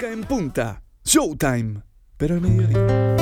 En 0.00 0.22
punta. 0.22 0.80
Showtime. 1.04 1.82
Pero 2.16 2.36
al 2.36 2.40
mediodía. 2.40 3.16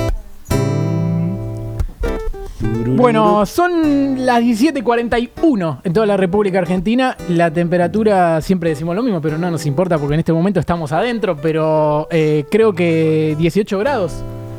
Bueno, 2.97 3.47
son 3.47 4.27
las 4.27 4.43
17:41 4.43 5.81
en 5.85 5.93
toda 5.95 6.05
la 6.05 6.19
República 6.19 6.59
Argentina. 6.59 7.17
La 7.31 7.51
temperatura, 7.51 8.43
siempre 8.43 8.71
decimos 8.71 8.95
lo 8.95 9.03
mismo, 9.03 9.23
pero 9.23 9.39
no 9.39 9.51
nos 9.51 9.65
importa 9.65 9.99
porque 9.99 10.15
en 10.15 10.21
este 10.21 10.35
momento 10.35 10.61
estamos 10.61 10.93
adentro. 10.93 11.37
Pero 11.37 12.09
eh, 12.11 12.45
creo 12.51 12.75
que 12.75 13.35
18 13.39 13.79
grados 13.79 14.13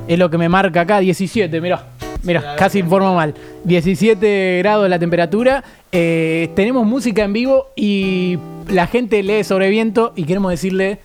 es 0.07 0.17
lo 0.17 0.31
que 0.31 0.39
me 0.39 0.49
marca 0.49 0.81
acá. 0.81 0.99
17, 0.99 1.61
mirá. 1.61 1.85
Mira, 2.23 2.55
casi 2.55 2.79
informo 2.79 3.13
mal. 3.13 3.35
17 3.63 4.57
grados 4.59 4.89
la 4.89 4.97
temperatura. 4.97 5.63
Eh, 5.91 6.49
tenemos 6.55 6.85
música 6.85 7.23
en 7.23 7.33
vivo 7.33 7.67
y 7.75 8.39
la 8.69 8.87
gente 8.87 9.21
lee 9.21 9.43
sobre 9.43 9.69
viento. 9.69 10.13
Y 10.15 10.23
queremos 10.23 10.49
decirle 10.49 10.99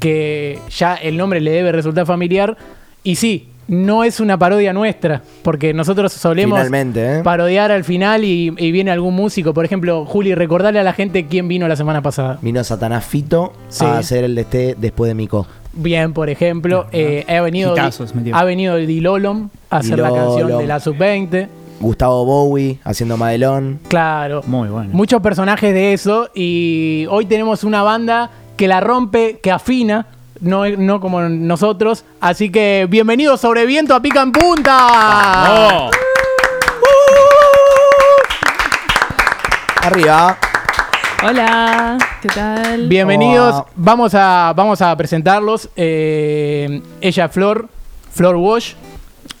que 0.00 0.58
ya 0.70 0.94
el 0.94 1.16
nombre 1.16 1.40
le 1.40 1.50
debe 1.50 1.72
resultar 1.72 2.06
familiar. 2.06 2.56
Y 3.02 3.16
sí, 3.16 3.48
no 3.68 4.04
es 4.04 4.20
una 4.20 4.38
parodia 4.38 4.72
nuestra, 4.72 5.22
porque 5.42 5.74
nosotros 5.74 6.12
solemos 6.12 6.60
¿eh? 6.72 7.20
parodiar 7.24 7.72
al 7.72 7.82
final 7.84 8.24
y, 8.24 8.52
y 8.56 8.70
viene 8.72 8.90
algún 8.90 9.14
músico. 9.14 9.52
Por 9.54 9.64
ejemplo, 9.64 10.04
Juli, 10.04 10.34
recordarle 10.34 10.78
a 10.80 10.84
la 10.84 10.92
gente 10.92 11.26
quién 11.26 11.48
vino 11.48 11.66
la 11.66 11.76
semana 11.76 12.02
pasada. 12.02 12.38
Vino 12.42 12.62
Satanás 12.62 13.04
Fito 13.04 13.52
Sí. 13.68 13.84
a 13.84 13.98
hacer 13.98 14.24
el 14.24 14.34
de 14.34 14.40
este 14.42 14.74
después 14.78 15.08
de 15.08 15.14
Mico. 15.14 15.46
Bien, 15.72 16.12
por 16.12 16.30
ejemplo, 16.30 16.86
eh, 16.92 17.24
ha 17.28 17.40
venido 17.42 17.72
Hitazos 17.72 18.14
metió. 18.14 18.34
ha 18.34 18.44
venido 18.44 18.76
el 18.76 18.86
Dilolom 18.86 19.50
a 19.68 19.78
hacer 19.78 19.98
la 19.98 20.10
canción 20.12 20.56
de 20.58 20.66
la 20.66 20.80
sub-20. 20.80 21.48
Gustavo 21.80 22.24
Bowie 22.24 22.78
haciendo 22.84 23.18
Madelón. 23.18 23.80
Claro. 23.88 24.42
Muy 24.46 24.68
bueno. 24.70 24.88
Muchos 24.92 25.20
personajes 25.20 25.74
de 25.74 25.92
eso 25.92 26.30
y 26.34 27.06
hoy 27.10 27.26
tenemos 27.26 27.64
una 27.64 27.82
banda 27.82 28.30
que 28.56 28.68
la 28.68 28.80
rompe, 28.80 29.38
que 29.42 29.50
afina, 29.50 30.06
no, 30.40 30.68
no 30.68 31.00
como 31.00 31.20
nosotros. 31.22 32.04
Así 32.20 32.50
que 32.50 32.86
bienvenidos 32.88 33.40
sobre 33.40 33.66
viento 33.66 33.94
a 33.94 34.00
Pica 34.00 34.22
en 34.22 34.32
Punta. 34.32 35.90
Arriba. 39.82 40.36
Hola, 41.24 41.98
¿qué 42.20 42.28
tal? 42.28 42.88
Bienvenidos. 42.88 43.54
Hola. 43.54 43.66
Vamos 43.76 44.14
a, 44.14 44.52
vamos 44.54 44.82
a 44.82 44.94
presentarlos. 44.96 45.68
Eh, 45.76 46.82
ella, 47.00 47.28
Flor, 47.28 47.68
Flor 48.12 48.36
Wash. 48.36 48.72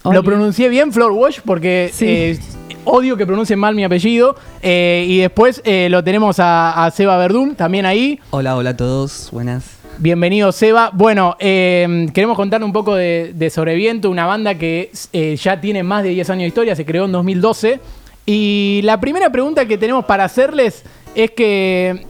Lo 0.04 0.22
pronuncié 0.22 0.68
bien, 0.68 0.92
Flor 0.92 1.10
Wash, 1.12 1.40
porque 1.44 1.90
Sí. 1.92 2.06
eh, 2.08 2.38
odio 2.86 3.16
que 3.16 3.26
pronuncien 3.26 3.58
mal 3.58 3.74
mi 3.74 3.84
apellido. 3.84 4.36
Eh, 4.62 5.04
y 5.06 5.18
después 5.18 5.60
eh, 5.64 5.88
lo 5.90 6.02
tenemos 6.02 6.40
a, 6.40 6.86
a 6.86 6.90
Seba 6.90 7.18
Verdún, 7.18 7.54
también 7.54 7.84
ahí. 7.84 8.18
Hola, 8.30 8.56
hola 8.56 8.70
a 8.70 8.76
todos, 8.76 9.28
buenas. 9.32 9.76
Bienvenido, 9.98 10.52
Seba. 10.52 10.90
Bueno, 10.92 11.36
eh, 11.38 12.06
queremos 12.12 12.36
contar 12.36 12.62
un 12.62 12.72
poco 12.72 12.94
de, 12.94 13.32
de 13.34 13.48
Sobreviento, 13.48 14.10
una 14.10 14.26
banda 14.26 14.54
que 14.56 14.90
eh, 15.14 15.36
ya 15.36 15.58
tiene 15.58 15.82
más 15.82 16.02
de 16.02 16.10
10 16.10 16.30
años 16.30 16.42
de 16.42 16.48
historia, 16.48 16.76
se 16.76 16.84
creó 16.84 17.06
en 17.06 17.12
2012. 17.12 17.80
Y 18.26 18.80
la 18.84 19.00
primera 19.00 19.30
pregunta 19.30 19.64
que 19.64 19.78
tenemos 19.78 20.04
para 20.04 20.24
hacerles 20.24 20.82
es 21.14 21.30
que 21.30 22.04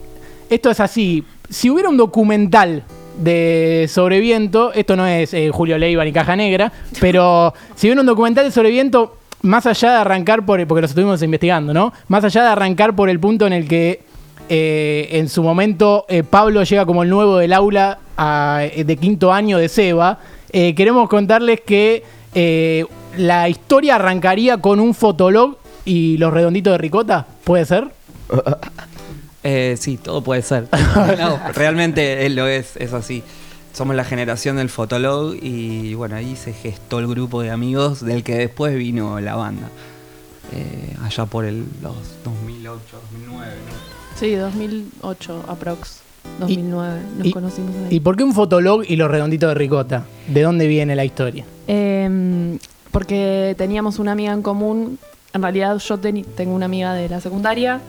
esto 0.51 0.69
es 0.69 0.81
así. 0.81 1.25
Si 1.49 1.71
hubiera 1.71 1.89
un 1.89 1.97
documental 1.97 2.83
de 3.19 3.87
Sobreviento, 3.89 4.73
esto 4.73 4.97
no 4.97 5.07
es 5.07 5.33
eh, 5.33 5.51
Julio 5.53 5.79
Leiva 5.79 6.05
ni 6.05 6.13
Caja 6.13 6.35
Negra, 6.35 6.73
pero 7.01 7.55
si 7.77 7.87
hubiera 7.87 8.01
un 8.01 8.07
documental 8.09 8.47
de 8.47 8.51
Sobreviento, 8.51 9.17
más 9.43 9.67
allá 9.67 9.93
de 9.93 9.97
arrancar 9.99 10.45
por, 10.45 10.65
porque 10.67 10.83
los 10.83 10.91
estuvimos 10.91 11.23
investigando, 11.23 11.73
¿no? 11.73 11.93
Más 12.09 12.25
allá 12.25 12.43
de 12.43 12.49
arrancar 12.49 12.95
por 12.95 13.09
el 13.09 13.21
punto 13.21 13.47
en 13.47 13.53
el 13.53 13.69
que 13.69 14.03
eh, 14.49 15.09
en 15.13 15.29
su 15.29 15.43
momento 15.43 16.07
eh, 16.09 16.23
Pablo 16.23 16.63
llega 16.63 16.87
como 16.87 17.03
el 17.03 17.11
nuevo 17.11 17.39
del 17.39 17.53
aula 17.53 17.99
eh, 18.63 18.85
de 18.85 18.97
quinto 18.97 19.33
año 19.33 19.59
de 19.59 19.69
Seba, 19.69 20.19
queremos 20.51 21.09
contarles 21.09 21.61
que 21.61 22.03
la 23.19 23.49
historia 23.49 23.97
arrancaría 23.97 24.57
con 24.59 24.81
un 24.81 24.95
fotolog 24.95 25.59
y 25.85 26.17
los 26.17 26.33
redonditos 26.33 26.73
de 26.73 26.79
ricota, 26.79 27.27
¿puede 27.45 27.65
ser? 27.65 27.89
Sí, 29.79 29.97
todo 29.97 30.23
puede 30.23 30.43
ser. 30.43 30.67
No, 31.19 31.39
realmente 31.55 32.29
lo 32.31 32.49
es, 32.49 32.77
es 32.79 32.93
así. 32.93 33.23
Somos 33.77 33.95
la 33.95 34.05
generación 34.05 34.57
del 34.57 34.71
Fotolog 34.71 35.35
y 35.43 35.93
bueno, 35.93 36.17
ahí 36.17 36.35
se 36.35 36.55
gestó 36.55 36.99
el 36.99 37.07
grupo 37.07 37.43
de 37.43 37.51
amigos 37.51 38.03
del 38.03 38.25
que 38.25 38.35
después 38.37 38.75
vino 38.75 39.21
la 39.21 39.35
banda. 39.37 39.69
Eh, 40.55 40.97
allá 41.05 41.27
por 41.27 41.45
el, 41.45 41.65
los 41.83 41.95
2008, 42.25 42.81
2009. 43.13 43.53
¿no? 43.53 44.19
Sí, 44.19 44.35
2008 44.35 45.45
aprox. 45.49 46.01
2009 46.41 47.01
nos 47.19 47.27
y- 47.27 47.31
conocimos 47.33 47.71
¿Y 47.91 47.95
ahí. 47.95 48.01
por 48.01 48.17
qué 48.17 48.25
un 48.25 48.33
fotolog 48.33 48.83
y 48.89 48.97
los 48.97 49.11
redonditos 49.11 49.51
de 49.51 49.55
ricota? 49.55 50.05
¿De 50.27 50.41
dónde 50.43 50.67
viene 50.67 50.97
la 50.97 51.05
historia? 51.05 51.45
Em, 51.67 52.59
porque 52.93 53.55
teníamos 53.59 53.99
una 53.99 54.13
amiga 54.13 54.33
en 54.33 54.41
común. 54.41 54.99
En 55.35 55.43
realidad 55.43 55.77
yo 55.79 55.99
teni- 56.01 56.25
tengo 56.25 56.55
una 56.55 56.65
amiga 56.65 56.95
de 56.95 57.11
la 57.11 57.21
secundaria 57.21 57.81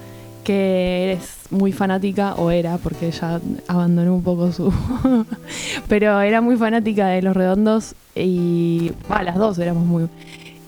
que 0.48 1.12
es 1.12 1.52
muy 1.52 1.74
fanática, 1.74 2.36
o 2.36 2.52
era, 2.52 2.78
porque 2.78 3.08
ella 3.08 3.42
abandonó 3.68 4.16
un 4.16 4.24
poco 4.24 4.54
su... 4.54 4.72
Pero 5.90 6.22
era 6.22 6.40
muy 6.40 6.56
fanática 6.56 7.08
de 7.08 7.22
Los 7.22 7.36
Redondos 7.36 7.96
y... 8.16 8.94
Va, 9.12 9.24
las 9.24 9.36
dos 9.36 9.60
éramos 9.60 9.86
muy... 9.86 10.08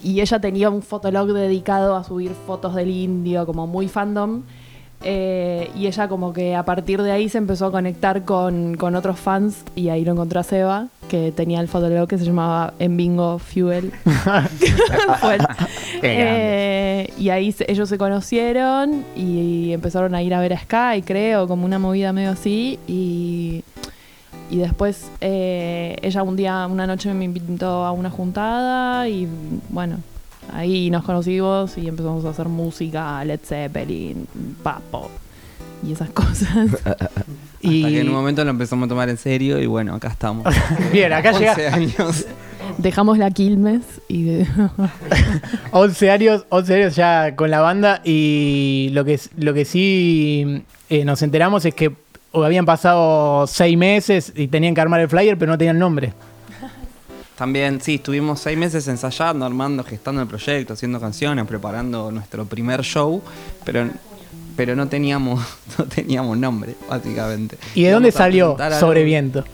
Y 0.03 0.19
ella 0.19 0.37
tenía 0.41 0.69
un 0.69 0.81
fotolog 0.81 1.31
dedicado 1.31 1.95
a 1.95 2.03
subir 2.03 2.31
fotos 2.45 2.75
del 2.75 2.89
indio, 2.89 3.45
como 3.45 3.67
muy 3.67 3.87
fandom. 3.87 4.41
Eh, 5.01 5.71
y 5.75 5.87
ella 5.87 6.09
como 6.09 6.33
que 6.33 6.55
a 6.55 6.63
partir 6.65 7.01
de 7.01 7.11
ahí 7.11 7.29
se 7.29 7.37
empezó 7.37 7.67
a 7.67 7.71
conectar 7.71 8.25
con, 8.25 8.75
con 8.75 8.95
otros 8.95 9.17
fans 9.19 9.63
y 9.75 9.89
ahí 9.89 10.03
lo 10.03 10.11
encontró 10.11 10.41
a 10.41 10.43
Seba, 10.43 10.87
que 11.07 11.31
tenía 11.31 11.61
el 11.61 11.69
fotolog 11.69 12.07
que 12.07 12.17
se 12.17 12.25
llamaba 12.25 12.73
En 12.79 12.97
Bingo 12.97 13.39
Fuel. 13.39 13.91
Fue 15.21 15.35
el- 15.35 15.47
Eh, 16.03 17.13
y 17.17 17.29
ahí 17.29 17.51
se- 17.51 17.69
ellos 17.71 17.87
se 17.89 17.97
conocieron 17.97 19.03
y 19.15 19.71
empezaron 19.73 20.15
a 20.15 20.21
ir 20.21 20.33
a 20.33 20.39
ver 20.41 20.53
a 20.53 20.59
Sky, 20.59 21.01
creo, 21.05 21.47
como 21.47 21.65
una 21.65 21.79
movida 21.79 22.11
medio 22.13 22.31
así. 22.31 22.77
Y, 22.87 23.63
y 24.51 24.57
después 24.57 25.09
eh, 25.21 25.95
ella 26.01 26.23
un 26.23 26.35
día, 26.35 26.67
una 26.69 26.87
noche 26.87 27.13
me 27.13 27.25
invitó 27.25 27.85
a 27.85 27.91
una 27.91 28.09
juntada 28.09 29.07
y 29.07 29.27
bueno, 29.69 29.97
ahí 30.53 30.89
nos 30.91 31.03
conocimos 31.03 31.77
y 31.77 31.87
empezamos 31.87 32.25
a 32.25 32.29
hacer 32.29 32.47
música, 32.47 33.23
Led 33.25 33.39
Zeppelin, 33.43 34.27
papo 34.63 35.09
y 35.87 35.91
esas 35.93 36.09
cosas. 36.11 36.69
Y... 37.61 37.83
Hasta 37.83 37.89
que 37.89 37.99
en 38.01 38.07
un 38.09 38.15
momento 38.15 38.43
lo 38.43 38.51
empezamos 38.51 38.85
a 38.85 38.89
tomar 38.89 39.09
en 39.09 39.17
serio 39.17 39.59
y 39.59 39.65
bueno, 39.65 39.95
acá 39.95 40.09
estamos. 40.09 40.45
Bien, 40.93 41.11
acá 41.13 41.31
11 41.31 41.39
llega 41.55 41.73
años. 41.75 42.25
Dejamos 42.77 43.17
la 43.17 43.31
Quilmes 43.31 43.81
y 44.07 44.23
de- 44.23 44.47
11 45.71 46.11
años, 46.11 46.45
11 46.49 46.75
años 46.75 46.95
ya 46.95 47.35
con 47.35 47.49
la 47.51 47.59
banda 47.61 48.01
y 48.03 48.89
lo 48.93 49.03
que, 49.05 49.19
lo 49.37 49.53
que 49.53 49.65
sí 49.65 50.63
eh, 50.89 51.03
nos 51.05 51.21
enteramos 51.21 51.65
es 51.65 51.73
que 51.73 51.91
habían 52.33 52.65
pasado 52.65 53.47
6 53.47 53.77
meses 53.77 54.33
y 54.35 54.47
tenían 54.47 54.75
que 54.75 54.81
armar 54.81 54.99
el 55.01 55.09
flyer 55.09 55.37
pero 55.37 55.51
no 55.51 55.57
tenían 55.57 55.79
nombre. 55.79 56.13
También, 57.39 57.79
sí, 57.79 57.95
estuvimos 57.95 58.41
seis 58.41 58.57
meses 58.57 58.85
ensayando, 58.89 59.45
armando, 59.45 59.81
gestando 59.85 60.21
el 60.21 60.27
proyecto, 60.27 60.73
haciendo 60.73 60.99
canciones, 60.99 61.45
preparando 61.45 62.11
nuestro 62.11 62.43
primer 62.45 62.81
show, 62.81 63.21
pero, 63.63 63.87
pero 64.57 64.75
no 64.75 64.89
teníamos, 64.89 65.41
no 65.77 65.85
teníamos 65.85 66.37
nombre, 66.37 66.75
básicamente. 66.89 67.57
¿Y 67.75 67.83
de 67.83 67.91
dónde 67.91 68.11
salió 68.11 68.57
Sobreviento? 68.77 69.45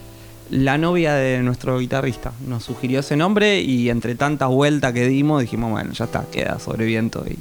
La 0.50 0.80
novia 0.80 1.14
de 1.14 1.44
nuestro 1.44 1.78
guitarrista 1.78 2.32
nos 2.48 2.64
sugirió 2.64 3.02
ese 3.02 3.16
nombre 3.18 3.62
y 3.62 3.92
entre 3.92 4.16
tantas 4.16 4.50
vueltas 4.50 4.92
que 4.92 5.08
dimos 5.08 5.42
dijimos, 5.42 5.70
bueno, 5.70 5.94
ya 5.94 6.06
está, 6.06 6.26
queda 6.32 6.58
Sobreviento 6.58 7.24
y, 7.30 7.38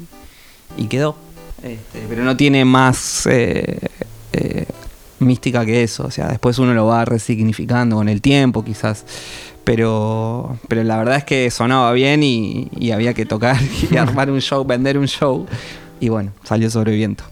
y 0.76 0.88
quedó. 0.88 1.16
Este, 1.62 2.04
pero 2.06 2.22
no 2.22 2.36
tiene 2.36 2.66
más 2.66 3.26
eh, 3.30 3.78
eh, 4.34 4.66
mística 5.20 5.64
que 5.64 5.82
eso, 5.82 6.04
o 6.04 6.10
sea, 6.10 6.28
después 6.28 6.58
uno 6.58 6.74
lo 6.74 6.84
va 6.84 7.06
resignificando 7.06 7.96
con 7.96 8.10
el 8.10 8.20
tiempo 8.20 8.62
quizás. 8.62 9.06
Pero, 9.64 10.58
pero 10.68 10.84
la 10.84 10.98
verdad 10.98 11.16
es 11.16 11.24
que 11.24 11.50
sonaba 11.50 11.92
bien 11.92 12.22
y, 12.22 12.68
y 12.78 12.90
había 12.90 13.14
que 13.14 13.24
tocar 13.26 13.56
y 13.90 13.96
armar 13.96 14.30
un 14.30 14.40
show, 14.40 14.64
vender 14.64 14.98
un 14.98 15.06
show. 15.06 15.46
Y 16.00 16.08
bueno, 16.10 16.32
salió 16.42 16.68
Sobreviento. 16.70 17.24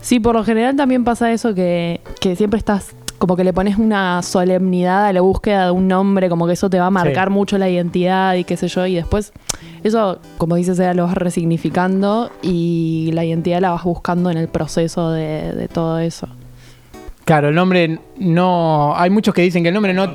Sí, 0.00 0.20
por 0.20 0.34
lo 0.34 0.44
general 0.44 0.76
también 0.76 1.04
pasa 1.04 1.32
eso 1.32 1.54
que, 1.54 2.00
que 2.20 2.36
siempre 2.36 2.58
estás 2.58 2.94
como 3.18 3.34
que 3.34 3.44
le 3.44 3.54
pones 3.54 3.78
una 3.78 4.22
solemnidad 4.22 5.06
a 5.06 5.12
la 5.14 5.22
búsqueda 5.22 5.64
de 5.64 5.70
un 5.70 5.88
nombre, 5.88 6.28
como 6.28 6.46
que 6.46 6.52
eso 6.52 6.68
te 6.68 6.78
va 6.78 6.86
a 6.86 6.90
marcar 6.90 7.28
Sí. 7.28 7.32
mucho 7.34 7.56
la 7.56 7.68
identidad 7.70 8.34
y 8.34 8.44
qué 8.44 8.58
sé 8.58 8.68
yo, 8.68 8.84
y 8.86 8.94
después 8.94 9.32
eso, 9.82 10.18
como 10.36 10.54
dices, 10.56 10.76
Sea, 10.76 10.92
lo 10.92 11.04
vas 11.06 11.14
resignificando 11.14 12.30
y 12.42 13.10
la 13.14 13.24
identidad 13.24 13.60
la 13.60 13.70
vas 13.70 13.84
buscando 13.84 14.30
en 14.30 14.36
el 14.36 14.48
proceso 14.48 15.10
de, 15.12 15.52
de 15.54 15.66
todo 15.66 15.98
eso. 15.98 16.28
Claro, 17.26 17.48
el 17.48 17.54
nombre 17.56 17.98
no... 18.18 18.94
Hay 18.96 19.10
muchos 19.10 19.34
que 19.34 19.42
dicen 19.42 19.62
que 19.62 19.68
el 19.68 19.74
nombre 19.74 19.92
no, 19.92 20.06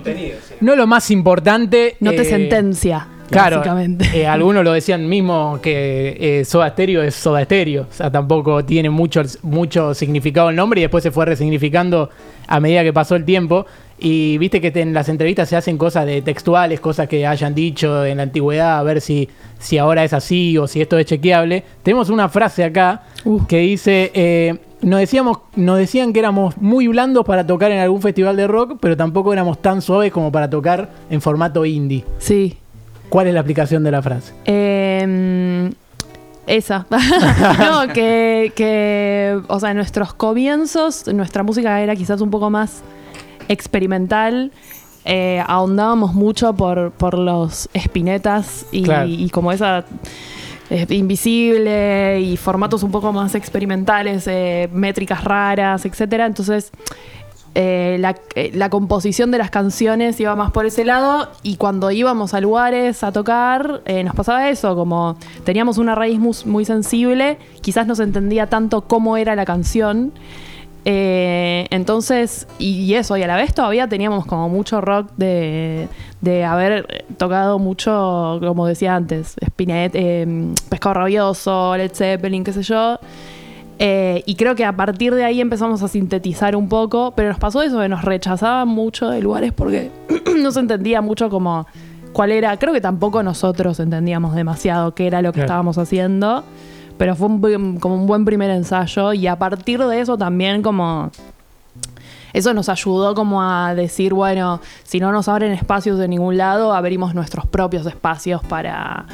no 0.61 0.71
es 0.71 0.77
lo 0.77 0.87
más 0.87 1.11
importante. 1.11 1.97
No 1.99 2.11
te 2.11 2.21
eh, 2.21 2.25
sentencia, 2.25 3.05
Claro, 3.29 3.57
básicamente. 3.57 4.05
eh, 4.13 4.25
algunos 4.25 4.63
lo 4.63 4.71
decían 4.71 5.07
mismo 5.07 5.59
que 5.61 6.17
eh, 6.39 6.45
Soda 6.45 6.69
Stereo 6.69 7.03
es 7.03 7.13
Soda 7.13 7.43
Stereo. 7.43 7.83
O 7.83 7.93
sea, 7.93 8.09
tampoco 8.09 8.63
tiene 8.63 8.89
mucho, 8.89 9.21
mucho 9.43 9.93
significado 9.93 10.49
el 10.49 10.55
nombre 10.55 10.79
y 10.79 10.83
después 10.83 11.03
se 11.03 11.11
fue 11.11 11.25
resignificando 11.25 12.09
a 12.47 12.59
medida 12.61 12.81
que 12.81 12.93
pasó 12.93 13.15
el 13.17 13.25
tiempo. 13.25 13.65
Y 13.99 14.37
viste 14.37 14.61
que 14.61 14.71
en 14.79 14.93
las 14.93 15.09
entrevistas 15.09 15.49
se 15.49 15.57
hacen 15.57 15.77
cosas 15.77 16.05
de 16.05 16.21
textuales, 16.21 16.79
cosas 16.79 17.09
que 17.09 17.27
hayan 17.27 17.53
dicho 17.53 18.05
en 18.05 18.17
la 18.17 18.23
antigüedad, 18.23 18.79
a 18.79 18.83
ver 18.83 19.01
si, 19.01 19.27
si 19.59 19.77
ahora 19.77 20.03
es 20.05 20.13
así 20.13 20.57
o 20.57 20.65
si 20.65 20.81
esto 20.81 20.97
es 20.97 21.05
chequeable. 21.05 21.63
Tenemos 21.83 22.09
una 22.09 22.29
frase 22.29 22.63
acá 22.63 23.03
Uh. 23.25 23.45
que 23.45 23.57
dice, 23.59 24.11
eh, 24.15 24.55
nos, 24.81 24.99
decíamos, 24.99 25.39
nos 25.55 25.77
decían 25.77 26.13
que 26.13 26.19
éramos 26.19 26.57
muy 26.57 26.87
blandos 26.87 27.25
para 27.25 27.45
tocar 27.45 27.71
en 27.71 27.79
algún 27.79 28.01
festival 28.01 28.35
de 28.37 28.47
rock, 28.47 28.77
pero 28.79 28.97
tampoco 28.97 29.33
éramos 29.33 29.61
tan 29.61 29.81
suaves 29.81 30.11
como 30.11 30.31
para 30.31 30.49
tocar 30.49 30.89
en 31.09 31.21
formato 31.21 31.65
indie. 31.65 32.05
Sí. 32.19 32.57
¿Cuál 33.09 33.27
es 33.27 33.33
la 33.33 33.41
aplicación 33.41 33.83
de 33.83 33.91
la 33.91 34.01
frase? 34.01 34.33
Eh, 34.45 35.69
esa. 36.47 36.85
no, 37.59 37.93
que, 37.93 38.51
que, 38.55 39.39
o 39.47 39.59
sea, 39.59 39.71
en 39.71 39.77
nuestros 39.77 40.13
comienzos, 40.13 41.07
nuestra 41.13 41.43
música 41.43 41.81
era 41.81 41.95
quizás 41.95 42.21
un 42.21 42.29
poco 42.29 42.49
más 42.49 42.81
experimental. 43.47 44.51
Eh, 45.03 45.43
ahondábamos 45.47 46.13
mucho 46.13 46.53
por, 46.53 46.91
por 46.91 47.17
los 47.17 47.69
espinetas 47.73 48.65
y, 48.71 48.83
Claro. 48.83 49.07
y 49.09 49.29
como 49.29 49.51
esa 49.51 49.83
invisible 50.89 52.19
y 52.21 52.37
formatos 52.37 52.83
un 52.83 52.91
poco 52.91 53.11
más 53.11 53.35
experimentales, 53.35 54.25
eh, 54.27 54.69
métricas 54.73 55.23
raras, 55.23 55.85
etcétera. 55.85 56.25
Entonces, 56.25 56.71
eh, 57.53 57.97
la, 57.99 58.15
eh, 58.35 58.51
la 58.53 58.69
composición 58.69 59.29
de 59.31 59.37
las 59.37 59.51
canciones 59.51 60.17
iba 60.21 60.33
más 60.37 60.51
por 60.51 60.65
ese 60.65 60.85
lado 60.85 61.29
y 61.43 61.57
cuando 61.57 61.91
íbamos 61.91 62.33
a 62.33 62.39
lugares 62.39 63.03
a 63.03 63.11
tocar 63.11 63.81
nos 64.05 64.15
pasaba 64.15 64.49
eso, 64.49 64.73
como 64.75 65.17
teníamos 65.43 65.77
una 65.77 65.93
raíz 65.93 66.17
mus- 66.17 66.45
muy, 66.45 66.63
sensible, 66.63 67.37
quizás 67.59 67.87
no 67.87 67.95
se 67.95 68.03
entendía 68.03 68.47
tanto 68.47 68.81
cómo 68.81 69.17
era 69.17 69.35
la 69.35 69.43
canción. 69.43 70.13
Eh, 70.85 71.67
entonces, 71.69 72.47
y, 72.57 72.81
y 72.83 72.95
eso, 72.95 73.15
y 73.17 73.23
a 73.23 73.27
la 73.27 73.35
vez 73.35 73.53
todavía 73.53 73.87
teníamos 73.87 74.25
como 74.25 74.49
mucho 74.49 74.81
rock 74.81 75.09
de, 75.17 75.87
de 76.21 76.43
haber 76.43 77.05
tocado 77.17 77.59
mucho, 77.59 78.39
como 78.41 78.65
decía 78.65 78.95
antes, 78.95 79.35
Spinet, 79.45 79.91
eh, 79.95 80.53
Pescado 80.69 80.95
Rabioso, 80.95 81.77
Led 81.77 81.91
Zeppelin, 81.93 82.43
qué 82.43 82.53
sé 82.53 82.63
yo. 82.63 82.99
Eh, 83.83 84.23
y 84.27 84.35
creo 84.35 84.53
que 84.55 84.63
a 84.65 84.75
partir 84.75 85.13
de 85.15 85.23
ahí 85.23 85.41
empezamos 85.41 85.81
a 85.81 85.87
sintetizar 85.87 86.55
un 86.55 86.69
poco, 86.69 87.13
pero 87.15 87.29
nos 87.29 87.39
pasó 87.39 87.61
eso, 87.63 87.79
que 87.79 87.89
nos 87.89 88.03
rechazaban 88.03 88.67
mucho 88.67 89.09
de 89.09 89.21
lugares 89.21 89.53
porque 89.53 89.89
no 90.39 90.51
se 90.51 90.59
entendía 90.59 91.01
mucho 91.01 91.29
como 91.31 91.65
cuál 92.13 92.31
era, 92.31 92.57
creo 92.57 92.73
que 92.73 92.81
tampoco 92.81 93.23
nosotros 93.23 93.79
entendíamos 93.79 94.35
demasiado 94.35 94.93
qué 94.93 95.07
era 95.07 95.21
lo 95.21 95.29
que 95.31 95.37
Claro. 95.39 95.45
estábamos 95.45 95.77
haciendo, 95.79 96.43
pero 97.01 97.15
fue 97.15 97.29
un 97.29 97.79
como 97.79 97.95
un 97.95 98.05
buen 98.05 98.25
primer 98.25 98.51
ensayo 98.51 99.11
y 99.13 99.25
a 99.25 99.35
partir 99.35 99.79
de 99.83 100.01
eso 100.01 100.19
también 100.19 100.61
como... 100.61 101.09
Eso 102.31 102.53
nos 102.53 102.69
ayudó 102.69 103.15
como 103.15 103.41
a 103.41 103.73
decir, 103.73 104.13
bueno, 104.13 104.61
si 104.83 104.99
no 104.99 105.11
nos 105.11 105.27
abren 105.27 105.51
espacios 105.51 105.97
de 105.97 106.07
ningún 106.07 106.37
lado, 106.37 106.75
abrimos 106.75 107.15
nuestros 107.15 107.47
propios 107.47 107.87
espacios 107.87 108.43
para, 108.43 109.07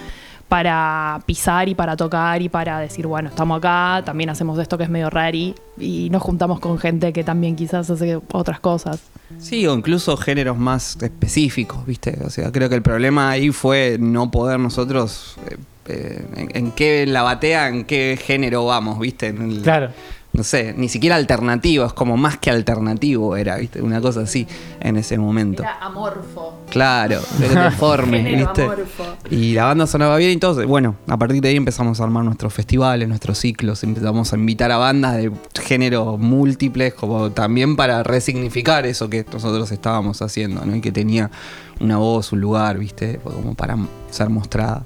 para 0.50 1.22
pisar 1.26 1.70
y 1.70 1.76
para 1.76 1.96
tocar 1.96 2.42
y 2.42 2.50
para 2.50 2.78
decir, 2.82 3.08
bueno, 3.08 3.30
estamos 3.30 3.60
acá, 3.60 4.02
también 4.04 4.32
hacemos 4.32 4.60
esto 4.60 4.78
que 4.78 4.84
es 4.84 4.90
medio 4.90 5.10
rari 5.10 5.56
y 5.78 6.10
nos 6.10 6.22
juntamos 6.22 6.60
con 6.60 6.78
gente 6.80 7.14
que 7.14 7.24
también 7.24 7.56
quizás 7.56 7.90
hace 7.90 8.20
otras 8.34 8.60
cosas. 8.60 9.00
Sí, 9.40 9.66
o 9.66 9.74
incluso 9.74 10.18
géneros 10.18 10.58
más 10.58 11.02
específicos, 11.02 11.86
¿viste? 11.86 12.20
O 12.26 12.30
sea, 12.30 12.52
creo 12.52 12.68
que 12.68 12.76
el 12.76 12.82
problema 12.82 13.30
ahí 13.30 13.52
fue 13.52 13.96
no 13.98 14.30
poder 14.30 14.60
nosotros. 14.60 15.38
eh, 15.50 15.56
eh, 15.88 16.26
en, 16.36 16.50
en 16.66 16.72
qué 16.72 17.06
la 17.06 17.24
batea, 17.24 17.68
en 17.70 17.86
qué 17.86 18.18
género 18.22 18.66
vamos, 18.66 19.00
¿viste? 19.00 19.28
En 19.28 19.42
el- 19.42 19.62
Claro. 19.62 19.90
No 20.34 20.44
sé, 20.44 20.76
ni 20.78 20.88
siquiera 20.88 21.16
alternativo, 21.16 21.84
es 21.86 21.94
como 21.94 22.16
más 22.16 22.38
que 22.38 22.52
alternativo 22.52 23.36
era, 23.38 23.56
¿viste? 23.56 23.82
Una 23.82 24.00
cosa 24.02 24.22
así 24.22 24.46
en 24.82 24.98
ese 24.98 25.18
momento. 25.18 25.64
amorfo. 25.82 26.60
Claro, 26.70 27.20
era 27.44 27.64
deforme, 27.72 28.22
¿viste? 28.36 28.62
amorfo. 28.64 29.04
Y 29.32 29.54
la 29.54 29.64
banda 29.66 29.88
sonaba 29.88 30.16
bien 30.18 30.32
y 30.34 30.38
todo. 30.38 30.68
Bueno, 30.68 30.96
a 31.08 31.18
partir 31.18 31.42
de 31.42 31.48
ahí 31.50 31.56
empezamos 31.56 32.00
a 32.00 32.04
armar 32.04 32.24
nuestros 32.24 32.54
festivales, 32.54 33.08
nuestros 33.08 33.40
ciclos, 33.40 33.84
empezamos 33.84 34.32
a 34.32 34.36
invitar 34.36 34.72
a 34.72 34.78
bandas 34.78 35.16
de 35.18 35.32
géneros 35.64 36.20
múltiples, 36.20 36.94
como 36.94 37.32
también 37.32 37.76
para 37.76 38.04
resignificar 38.04 38.86
eso 38.86 39.10
que 39.10 39.26
nosotros 39.34 39.72
estábamos 39.72 40.22
haciendo, 40.22 40.64
¿no? 40.66 40.76
Y 40.76 40.82
que 40.82 40.92
tenía 40.92 41.32
una 41.80 41.98
voz, 41.98 42.32
un 42.32 42.42
lugar, 42.42 42.78
¿viste? 42.78 43.20
Como 43.24 43.56
para 43.56 43.76
ser 44.12 44.30
mostrada. 44.30 44.86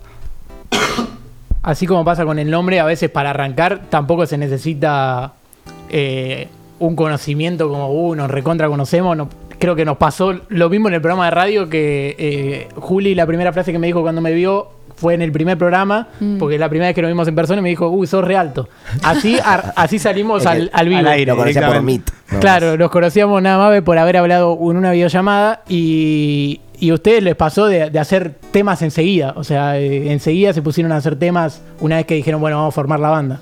Así 1.63 1.85
como 1.85 2.03
pasa 2.03 2.25
con 2.25 2.39
el 2.39 2.50
nombre, 2.50 2.79
a 2.79 2.85
veces 2.85 3.09
para 3.12 3.29
arrancar 3.29 3.81
tampoco 3.89 4.25
se 4.25 4.38
necesita 4.38 5.33
eh, 5.89 6.47
un 6.79 6.95
conocimiento 6.95 7.69
como, 7.69 7.89
uh, 7.91 8.15
nos 8.15 8.31
recontra 8.31 8.68
conocemos. 8.68 9.15
no- 9.15 9.29
creo 9.59 9.75
que 9.75 9.85
nos 9.85 9.97
pasó 9.97 10.33
lo 10.50 10.69
mismo 10.71 10.88
en 10.88 10.95
el 10.95 11.01
programa 11.01 11.25
de 11.25 11.31
radio 11.31 11.69
que 11.69 12.15
eh, 12.18 12.68
Juli, 12.77 13.13
la 13.13 13.27
primera 13.27 13.53
frase 13.53 13.71
que 13.71 13.77
me 13.77 13.85
dijo 13.85 14.01
cuando 14.01 14.19
me 14.19 14.31
vio 14.33 14.69
fue 14.95 15.13
en 15.13 15.21
el 15.21 15.31
primer 15.31 15.56
programa, 15.57 16.07
Mm. 16.19 16.38
porque 16.39 16.57
la 16.57 16.68
primera 16.68 16.88
vez 16.89 16.95
que 16.95 17.01
nos 17.03 17.09
vimos 17.12 17.27
en 17.27 17.35
persona 17.35 17.59
y 17.59 17.62
me 17.63 17.69
dijo, 17.69 17.88
uy, 17.89 18.07
sos 18.07 18.24
re 18.24 18.38
alto. 18.38 18.67
Así, 19.03 19.38
así 19.75 20.00
salimos 20.00 20.47
al, 20.47 20.69
al 20.74 20.88
vivo. 20.89 21.00
al 21.00 21.07
aire. 21.09 21.31
Lo 21.31 21.38
conocía 21.38 21.67
por. 21.67 21.81
Meet. 21.83 22.09
¿no? 22.31 22.39
Claro, 22.39 22.75
nos 22.77 22.89
conocíamos 22.89 23.39
nada 23.41 23.69
más 23.69 23.81
por 23.83 23.97
haber 24.00 24.17
hablado 24.17 24.57
en 24.71 24.77
una 24.77 24.91
videollamada 24.91 25.62
y, 25.69 26.59
y 26.81 26.89
a 26.89 26.95
ustedes 26.95 27.24
les 27.24 27.36
pasó 27.36 27.68
de, 27.68 27.89
de 27.89 28.00
hacer 28.00 28.36
temas 28.51 28.81
enseguida. 28.81 29.33
O 29.38 29.44
sea, 29.45 29.78
eh, 29.80 30.12
enseguida 30.12 30.51
se 30.51 30.62
pusieron 30.62 30.92
a 30.92 30.98
hacer 30.98 31.18
temas 31.18 31.62
una 31.80 31.95
vez 31.95 32.06
que 32.06 32.16
dijeron, 32.16 32.42
bueno, 32.42 32.57
vamos 32.57 32.74
a 32.74 32.75
formar 32.75 33.00
la 33.00 33.10
banda. 33.10 33.39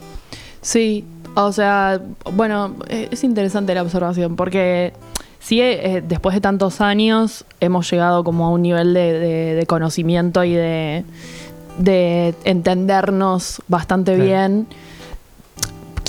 Sí, 0.61 1.05
o 1.35 1.51
sea, 1.51 1.99
bueno, 2.33 2.75
eh, 2.89 3.07
es 3.09 3.23
interesante 3.23 3.73
la 3.73 3.81
observación 3.81 4.35
porque 4.35 4.91
sí, 5.39 5.61
eh, 5.61 6.03
después 6.05 6.35
de 6.35 6.41
tantos 6.41 6.81
años 6.81 7.45
hemos 7.61 7.89
llegado 7.89 8.23
como 8.25 8.45
a 8.45 8.49
un 8.51 8.61
nivel 8.61 8.93
de, 8.93 9.13
de- 9.19 9.55
de 9.55 9.65
conocimiento 9.65 10.43
y 10.43 10.53
de, 10.53 11.05
de 11.77 12.33
entendernos 12.43 13.61
bastante 13.69 14.15
bien. 14.15 14.67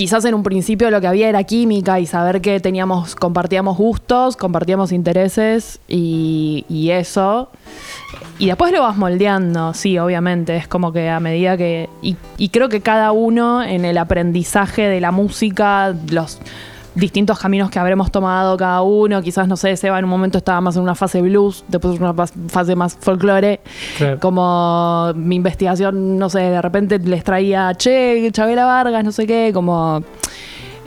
Quizás 0.00 0.24
en 0.24 0.32
un 0.32 0.42
principio 0.42 0.90
lo 0.90 0.98
que 1.02 1.08
había 1.08 1.28
era 1.28 1.44
química 1.44 2.00
y 2.00 2.06
saber 2.06 2.40
que 2.40 2.58
teníamos, 2.58 3.14
compartíamos 3.14 3.76
gustos, 3.76 4.34
compartíamos 4.34 4.92
intereses 4.92 5.78
y, 5.88 6.88
eso. 6.90 7.50
Y 8.38 8.46
después 8.46 8.72
lo 8.72 8.80
vas 8.80 8.96
moldeando, 8.96 9.74
sí, 9.74 9.98
obviamente. 9.98 10.56
Es 10.56 10.66
como 10.66 10.90
que 10.94 11.10
a 11.10 11.20
medida 11.20 11.58
que. 11.58 11.90
Y, 12.00 12.16
y 12.38 12.48
creo 12.48 12.70
que 12.70 12.80
cada 12.80 13.12
uno 13.12 13.62
en 13.62 13.84
el 13.84 13.98
aprendizaje 13.98 14.88
de 14.88 15.02
la 15.02 15.10
música, 15.10 15.94
los 16.08 16.40
distintos 16.94 17.38
caminos 17.38 17.70
que 17.70 17.78
habremos 17.78 18.10
tomado 18.10 18.56
cada 18.56 18.82
uno, 18.82 19.22
quizás, 19.22 19.46
no 19.48 19.56
sé, 19.56 19.76
Seba 19.76 19.98
en 19.98 20.04
un 20.04 20.10
momento 20.10 20.38
estaba 20.38 20.60
más 20.60 20.76
en 20.76 20.82
una 20.82 20.94
fase 20.94 21.22
blues, 21.22 21.64
después 21.68 21.96
en 21.96 22.02
una 22.02 22.14
fase 22.48 22.74
más 22.76 22.96
folclore. 23.00 23.60
Como 24.20 25.12
mi 25.14 25.36
investigación, 25.36 26.18
no 26.18 26.28
sé, 26.28 26.40
de 26.40 26.60
repente 26.62 26.98
les 26.98 27.22
traía, 27.24 27.72
che, 27.76 28.28
Chabela 28.32 28.64
Vargas, 28.64 29.04
no 29.04 29.12
sé 29.12 29.26
qué, 29.26 29.50
como. 29.54 30.02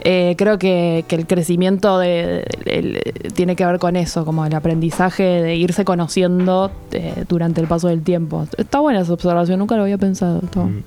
eh, 0.06 0.34
creo 0.36 0.58
que, 0.58 1.06
que 1.08 1.16
el 1.16 1.26
crecimiento 1.26 1.98
de- 1.98 2.44
el- 2.66 3.00
tiene 3.32 3.56
que 3.56 3.64
ver 3.64 3.78
con 3.78 3.96
eso, 3.96 4.26
como 4.26 4.44
el 4.44 4.54
aprendizaje 4.54 5.22
de 5.22 5.56
irse 5.56 5.86
conociendo 5.86 6.70
eh, 6.92 7.24
durante 7.26 7.62
el 7.62 7.66
paso 7.66 7.88
del 7.88 8.02
tiempo. 8.02 8.46
Está 8.58 8.80
buena 8.80 9.00
esa 9.00 9.14
observación, 9.14 9.58
nunca 9.58 9.76
lo 9.76 9.82
había 9.84 9.96
pensado. 9.96 10.40
está 10.44 10.60
bueno. 10.60 10.82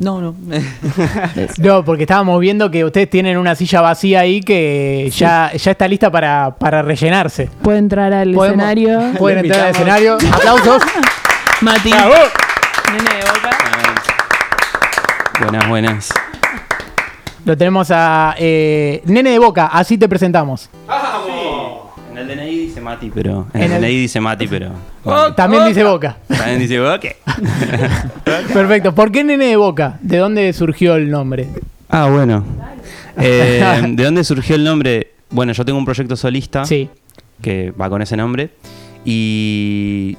No, 0.00 0.20
no. 0.20 0.34
No, 1.58 1.84
porque 1.84 2.02
estábamos 2.04 2.40
viendo 2.40 2.70
que 2.70 2.84
ustedes 2.84 3.08
tienen 3.10 3.36
una 3.36 3.54
silla 3.54 3.80
vacía 3.82 4.20
ahí 4.20 4.40
que 4.40 5.10
ya, 5.14 5.52
ya 5.54 5.70
está 5.70 5.86
lista 5.86 6.10
para, 6.10 6.56
para 6.58 6.82
rellenarse. 6.82 7.48
Puede 7.62 7.78
entrar 7.78 8.12
al 8.12 8.32
Podemos- 8.32 8.46
escenario. 8.64 9.00
Pueden 9.18 9.38
entrar 9.44 9.66
al 9.66 9.70
escenario. 9.70 10.18
Aplausos. 10.32 10.82
Mati. 11.60 11.90
¡Bravo! 11.90 12.14
Nene 12.92 13.10
de 13.14 13.20
boca. 13.20 13.50
Buenas, 15.40 15.68
buenas. 15.68 16.08
Lo 17.44 17.56
tenemos 17.56 17.90
a 17.90 18.34
eh, 18.38 19.02
Nene 19.06 19.30
de 19.30 19.38
Boca, 19.38 19.66
así 19.72 19.96
te 19.96 20.08
presentamos. 20.08 20.68
En 20.88 21.59
el 22.20 22.28
DNI 22.28 22.56
dice 22.58 22.80
Mati, 22.80 23.10
pero. 23.14 23.46
El 23.54 23.62
el- 23.72 23.80
DNI 23.80 23.96
dice 23.96 24.20
Mati, 24.20 24.46
pero. 24.46 24.70
bueno. 25.04 25.34
También 25.34 25.66
dice 25.66 25.84
Boca. 25.84 26.16
También 26.28 26.58
dice, 26.58 26.80
ok. 26.80 27.06
Perfecto. 28.52 28.94
¿Por 28.94 29.10
qué 29.12 29.24
Nene 29.24 29.46
de 29.46 29.56
Boca? 29.56 29.98
¿De 30.02 30.18
dónde 30.18 30.52
surgió 30.52 30.94
el 30.96 31.10
nombre? 31.10 31.46
Ah, 31.88 32.08
bueno. 32.10 32.44
Eh, 33.18 33.62
¿De 33.92 34.04
dónde 34.04 34.24
surgió 34.24 34.56
el 34.56 34.64
nombre? 34.64 35.12
Bueno, 35.30 35.52
yo 35.52 35.64
tengo 35.64 35.78
un 35.78 35.84
proyecto 35.84 36.16
solista 36.16 36.64
Sí. 36.64 36.88
que 37.42 37.70
va 37.72 37.88
con 37.88 38.02
ese 38.02 38.16
nombre. 38.16 38.50
Y 39.04 40.16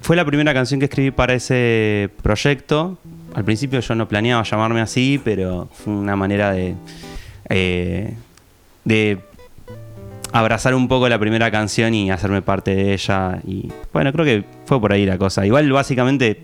fue 0.00 0.16
la 0.16 0.24
primera 0.24 0.54
canción 0.54 0.78
que 0.80 0.86
escribí 0.86 1.10
para 1.10 1.34
ese 1.34 2.10
proyecto. 2.22 2.98
Al 3.34 3.44
principio 3.44 3.80
yo 3.80 3.94
no 3.94 4.08
planeaba 4.08 4.42
llamarme 4.42 4.80
así, 4.80 5.20
pero 5.22 5.68
fue 5.72 5.92
una 5.92 6.16
manera 6.16 6.52
de, 6.52 6.74
eh, 7.50 8.14
de 8.84 9.18
abrazar 10.32 10.74
un 10.74 10.88
poco 10.88 11.08
la 11.08 11.18
primera 11.18 11.50
canción 11.50 11.94
y 11.94 12.10
hacerme 12.10 12.42
parte 12.42 12.74
de 12.74 12.94
ella. 12.94 13.38
Y 13.46 13.70
bueno, 13.92 14.12
creo 14.12 14.24
que 14.24 14.44
fue 14.66 14.80
por 14.80 14.92
ahí 14.92 15.06
la 15.06 15.18
cosa. 15.18 15.46
Igual, 15.46 15.70
básicamente, 15.72 16.42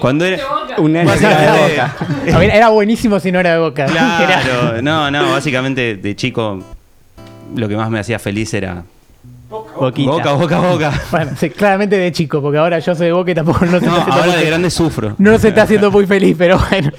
cuando 0.00 0.24
era. 0.24 0.42
Una 0.78 1.00
de 1.00 1.06
boca. 1.06 1.96
Era 2.42 2.68
buenísimo 2.68 3.18
si 3.18 3.32
no 3.32 3.40
era 3.40 3.52
de 3.52 3.58
Boca. 3.58 3.86
Claro, 3.86 4.82
no, 4.82 5.10
no, 5.10 5.30
básicamente 5.30 5.96
de 5.96 6.14
chico 6.16 6.62
lo 7.54 7.68
que 7.68 7.76
más 7.76 7.88
me 7.88 7.98
hacía 7.98 8.18
feliz 8.18 8.52
era 8.52 8.82
Boquita. 9.48 10.10
Boca, 10.10 10.32
boca, 10.32 10.58
boca. 10.60 11.02
Bueno, 11.10 11.30
sí, 11.38 11.50
claramente 11.50 11.96
de 11.96 12.10
chico, 12.12 12.42
porque 12.42 12.58
ahora 12.58 12.78
yo 12.78 12.94
soy 12.94 13.06
de 13.06 13.12
Boca 13.12 13.30
y 13.30 13.34
tampoco 13.34 13.64
no 13.64 13.78
se 13.78 13.86
No, 13.86 13.96
está 13.96 14.02
haciendo 14.02 14.22
ahora 14.22 14.36
de 14.36 14.46
grande 14.46 14.70
sufro. 14.70 15.14
no 15.18 15.38
se 15.38 15.48
está 15.48 15.62
haciendo 15.62 15.90
muy 15.90 16.06
feliz, 16.06 16.34
pero 16.36 16.58
bueno. 16.70 16.90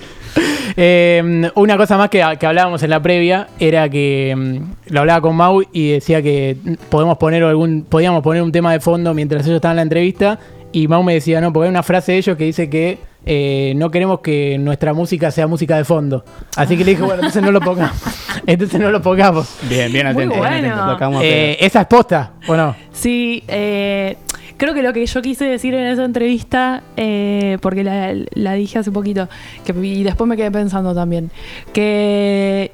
Eh, 0.80 1.50
una 1.56 1.76
cosa 1.76 1.98
más 1.98 2.10
que, 2.10 2.24
que 2.40 2.46
hablábamos 2.46 2.84
en 2.84 2.92
la 2.92 3.02
previa 3.02 3.48
era 3.60 3.90
que 3.90 4.36
mm, 4.38 4.94
lo 4.94 5.00
hablaba 5.00 5.22
con 5.22 5.36
Mau 5.36 5.64
y 5.74 5.94
decía 5.94 6.22
que 6.22 6.56
podemos 6.90 7.18
poner 7.18 7.44
algún, 7.44 7.84
podíamos 7.84 8.22
poner 8.22 8.44
un 8.44 8.52
tema 8.52 8.72
de 8.72 8.80
fondo 8.80 9.16
mientras 9.16 9.44
ellos 9.46 9.56
estaban 9.56 9.74
en 9.74 9.78
la 9.78 9.82
entrevista. 9.82 10.40
Y 10.72 10.88
Mau 10.88 11.02
me 11.02 11.16
decía, 11.16 11.42
no, 11.42 11.52
porque 11.52 11.66
hay 11.66 11.72
una 11.72 11.82
frase 11.82 12.12
de 12.12 12.18
ellos 12.20 12.38
que 12.38 12.44
dice 12.44 12.70
que 12.70 13.00
eh, 13.26 13.74
no 13.76 13.92
queremos 13.92 14.22
que 14.22 14.58
nuestra 14.58 14.94
música 14.94 15.32
sea 15.32 15.48
música 15.48 15.76
de 15.76 15.84
fondo. 15.84 16.24
Así 16.56 16.78
que 16.78 16.86
le 16.86 16.92
dije, 16.92 17.04
bueno, 17.04 17.16
entonces 17.16 17.42
no 17.44 17.52
lo 17.52 17.60
pongamos. 17.60 17.98
Entonces 18.46 18.80
no 18.80 18.90
lo 18.92 19.02
pongamos. 19.02 19.58
Bien, 19.68 19.92
bien 19.92 20.08
atento. 20.08 20.36
bueno. 20.38 21.20
Eh. 21.22 21.58
¿Esa 21.60 21.82
es 21.82 21.88
posta 21.88 22.32
o 22.48 22.56
no? 22.56 22.74
Sí, 22.94 23.44
eh, 23.48 24.16
creo 24.58 24.74
que 24.74 24.82
lo 24.82 24.92
que 24.94 25.06
yo 25.06 25.22
quise 25.22 25.46
decir 25.46 25.74
en 25.74 25.86
esa 25.88 26.04
entrevista, 26.04 26.82
eh, 26.98 27.58
porque 27.62 27.84
la, 27.84 28.14
la 28.34 28.54
dije 28.54 28.80
hace 28.80 28.92
poquito, 28.92 29.30
que, 29.66 29.74
y 29.86 30.04
después 30.04 30.28
me 30.28 30.36
quedé 30.36 30.52
pensando 30.52 30.94
también, 30.96 31.30
que 31.74 32.72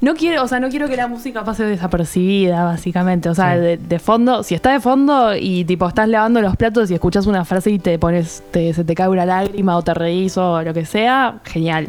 no 0.00 0.14
quiero, 0.14 0.42
o 0.42 0.48
sea, 0.48 0.60
no 0.60 0.68
quiero 0.68 0.88
que 0.88 0.96
la 0.96 1.06
música 1.08 1.44
pase 1.44 1.64
desapercibida, 1.64 2.64
básicamente. 2.64 3.28
O 3.28 3.34
sea, 3.34 3.54
Sí. 3.54 3.60
de, 3.60 3.76
de 3.76 3.98
fondo, 3.98 4.42
si 4.42 4.54
está 4.54 4.72
de 4.72 4.80
fondo 4.80 5.34
y 5.36 5.64
tipo 5.64 5.86
estás 5.88 6.08
lavando 6.08 6.40
los 6.40 6.56
platos 6.56 6.90
y 6.90 6.94
escuchas 6.94 7.26
una 7.26 7.44
frase 7.44 7.70
y 7.70 7.78
te 7.78 7.98
pones, 7.98 8.42
te- 8.50 8.72
se 8.72 8.84
te 8.84 8.94
cae 8.94 9.08
una 9.08 9.26
lágrima 9.26 9.76
o 9.76 9.82
te 9.82 9.92
reís 9.94 10.36
o 10.38 10.62
lo 10.62 10.72
que 10.72 10.84
sea, 10.84 11.40
genial. 11.44 11.88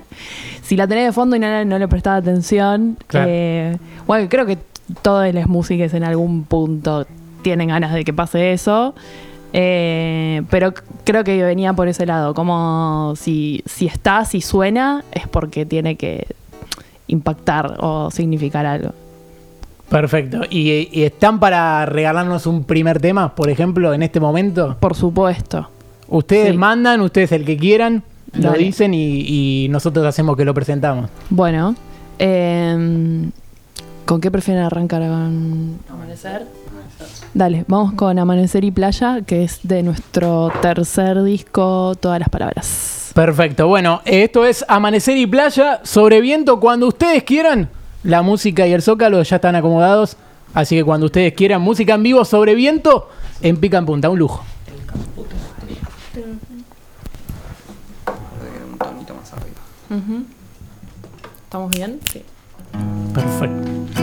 Si 0.63 0.75
la 0.75 0.87
tenés 0.87 1.05
de 1.05 1.11
fondo 1.13 1.35
y 1.35 1.39
no, 1.39 1.65
no 1.65 1.77
le 1.79 1.87
prestás 1.87 2.21
atención, 2.21 2.97
Claro. 3.07 3.27
eh, 3.29 3.77
bueno, 4.07 4.27
creo 4.29 4.45
que 4.45 4.57
todas 5.01 5.33
las 5.33 5.47
músicas 5.47 5.93
en 5.93 6.03
algún 6.03 6.43
punto 6.43 7.05
tienen 7.41 7.69
ganas 7.69 7.93
de 7.93 8.03
que 8.03 8.13
pase 8.13 8.53
eso. 8.53 8.95
Eh, 9.57 10.41
pero 10.49 10.73
creo 11.05 11.23
que 11.23 11.41
venía 11.41 11.71
por 11.71 11.87
ese 11.87 12.05
lado, 12.05 12.33
como 12.33 13.13
si, 13.15 13.63
si 13.65 13.85
está, 13.85 14.25
si 14.25 14.41
suena, 14.41 15.05
es 15.13 15.29
porque 15.29 15.65
tiene 15.65 15.95
que 15.95 16.27
impactar 17.07 17.77
o 17.79 18.11
significar 18.11 18.65
algo. 18.65 18.91
Perfecto. 19.87 20.41
¿Y, 20.49 20.89
y 20.91 21.03
están 21.03 21.39
para 21.39 21.85
regalarnos 21.85 22.47
un 22.47 22.65
primer 22.65 22.99
tema, 22.99 23.33
por 23.33 23.49
ejemplo, 23.49 23.93
en 23.93 24.03
este 24.03 24.19
momento? 24.19 24.75
Por 24.79 24.93
supuesto. 24.95 25.69
Ustedes 26.09 26.51
Sí. 26.51 26.57
mandan, 26.57 26.99
ustedes 27.01 27.31
el 27.31 27.45
que 27.45 27.55
quieran, 27.55 28.03
lo 28.33 28.51
dicen 28.53 28.93
y, 28.93 29.21
y 29.65 29.67
nosotros 29.69 30.05
hacemos 30.05 30.35
que 30.35 30.43
lo 30.43 30.53
presentamos. 30.53 31.09
Bueno, 31.29 31.75
eh, 32.19 33.29
¿con 34.05 34.19
qué 34.19 34.29
prefieren 34.31 34.63
arrancar? 34.63 35.01
¿Con 35.03 35.77
Amanecer? 35.89 36.45
Dale, 37.35 37.65
vamos 37.67 37.91
con 37.95 38.17
Amanecer 38.17 38.63
y 38.63 38.71
Playa, 38.71 39.19
que 39.27 39.43
es 39.43 39.59
de 39.63 39.83
nuestro 39.83 40.53
tercer 40.61 41.21
disco, 41.21 41.93
Todas 41.99 42.17
las 42.17 42.29
Palabras. 42.29 43.11
Perfecto. 43.13 43.67
Bueno, 43.67 44.01
esto 44.05 44.45
es 44.45 44.63
Amanecer 44.69 45.17
y 45.17 45.27
Playa 45.27 45.81
sobre 45.83 46.21
viento 46.21 46.61
cuando 46.61 46.87
ustedes 46.87 47.23
quieran. 47.23 47.69
La 48.03 48.21
música 48.21 48.65
y 48.65 48.71
el 48.71 48.81
zócalo 48.81 49.21
ya 49.21 49.35
están 49.35 49.53
acomodados. 49.57 50.15
Así 50.53 50.77
que 50.77 50.85
cuando 50.85 51.07
ustedes 51.07 51.33
quieran 51.33 51.61
música 51.61 51.95
en 51.95 52.03
vivo 52.03 52.23
sobre 52.23 52.55
viento, 52.55 53.09
en 53.41 53.57
pica 53.57 53.79
en 53.79 53.85
punta. 53.85 54.09
Un 54.09 54.17
lujo. 54.17 54.45
Un 58.71 58.77
tonito 58.77 59.13
más 59.13 59.33
arriba. 59.33 60.23
¿Estamos 61.43 61.71
bien? 61.71 61.99
Sí. 62.13 62.23
Perfecto. 63.13 63.94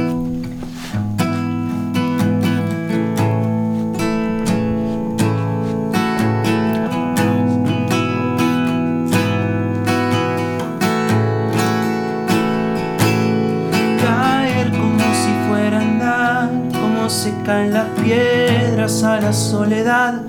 La 19.20 19.32
soledad. 19.32 20.22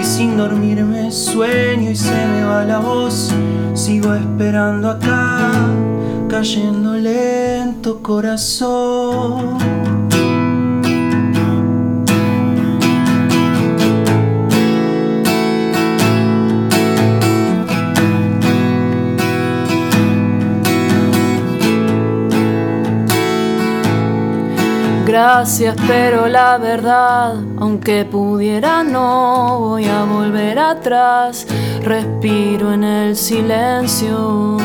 Y 0.00 0.04
sin 0.04 0.36
dormirme 0.36 1.12
sueño 1.12 1.90
y 1.90 1.96
se 1.96 2.26
me 2.26 2.44
va 2.44 2.64
la 2.64 2.80
voz, 2.80 3.30
sigo 3.74 4.14
esperando 4.14 4.90
acá, 4.90 5.52
cayendo 6.28 6.94
lento 6.94 8.02
corazón. 8.02 10.01
Gracias, 25.12 25.76
pero 25.86 26.26
la 26.26 26.56
verdad, 26.56 27.34
aunque 27.58 28.06
pudiera, 28.06 28.82
no 28.82 29.58
voy 29.60 29.84
a 29.84 30.04
volver 30.04 30.58
atrás. 30.58 31.46
Respiro 31.82 32.72
en 32.72 32.82
el 32.82 33.14
silencio, 33.14 34.56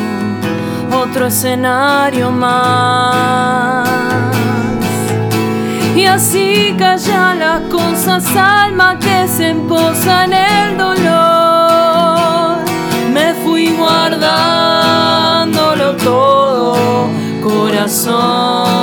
otro 0.89 1.25
escenario 1.25 2.32
más. 2.32 3.89
Y 5.98 6.06
así 6.06 6.74
callan 6.80 7.39
las 7.39 7.63
cosas, 7.63 8.25
alma 8.34 8.98
que 9.00 9.27
se 9.27 9.50
emposa 9.50 10.24
el 10.24 10.77
dolor. 10.77 12.60
Me 13.12 13.34
fui 13.44 13.75
guardándolo 13.75 15.98
todo, 15.98 17.10
corazón. 17.44 18.77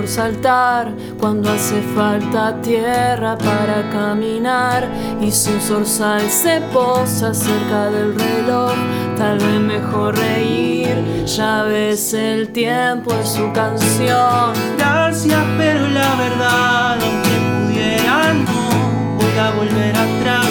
Mejor 0.00 0.08
saltar, 0.08 0.92
cuando 1.18 1.50
hace 1.50 1.82
falta 1.94 2.60
tierra 2.62 3.36
para 3.36 3.90
caminar 3.90 4.88
y 5.20 5.30
su 5.30 5.58
zorzal 5.60 6.22
se 6.30 6.60
posa 6.72 7.34
cerca 7.34 7.90
del 7.90 8.14
reloj. 8.14 8.72
Tal 9.18 9.38
vez 9.38 9.60
mejor 9.60 10.16
reír, 10.16 11.24
ya 11.26 11.64
ves 11.64 12.14
el 12.14 12.48
tiempo 12.48 13.12
es 13.12 13.28
su 13.28 13.52
canción. 13.52 14.54
Gracias, 14.78 15.44
pero 15.58 15.86
la 15.88 16.14
verdad, 16.14 16.98
aunque 17.02 17.66
pudiera, 17.66 18.32
no 18.32 19.16
voy 19.18 19.38
a 19.38 19.50
volver 19.50 19.96
atrás. 19.96 20.48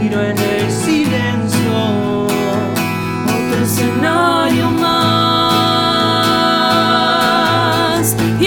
Miro 0.00 0.22
en 0.22 0.38
el 0.38 0.70
silencio, 0.70 2.26
otro 3.24 3.64
escenario 3.64 4.65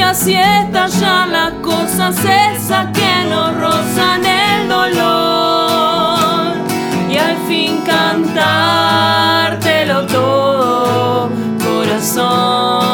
más. 0.09 0.27
Y 0.27 0.35
así 0.35 0.35
estallan 0.35 1.31
las 1.31 1.53
cosas 1.61 2.15
esas 2.17 2.87
que 2.93 3.25
nos 3.29 3.55
rozan 3.57 4.25
el 4.25 4.67
dolor. 4.67 6.55
Y 7.09 7.17
al 7.17 7.37
fin 7.47 7.81
cantártelo 7.85 9.07
todo, 10.07 11.29
corazón. 11.63 12.88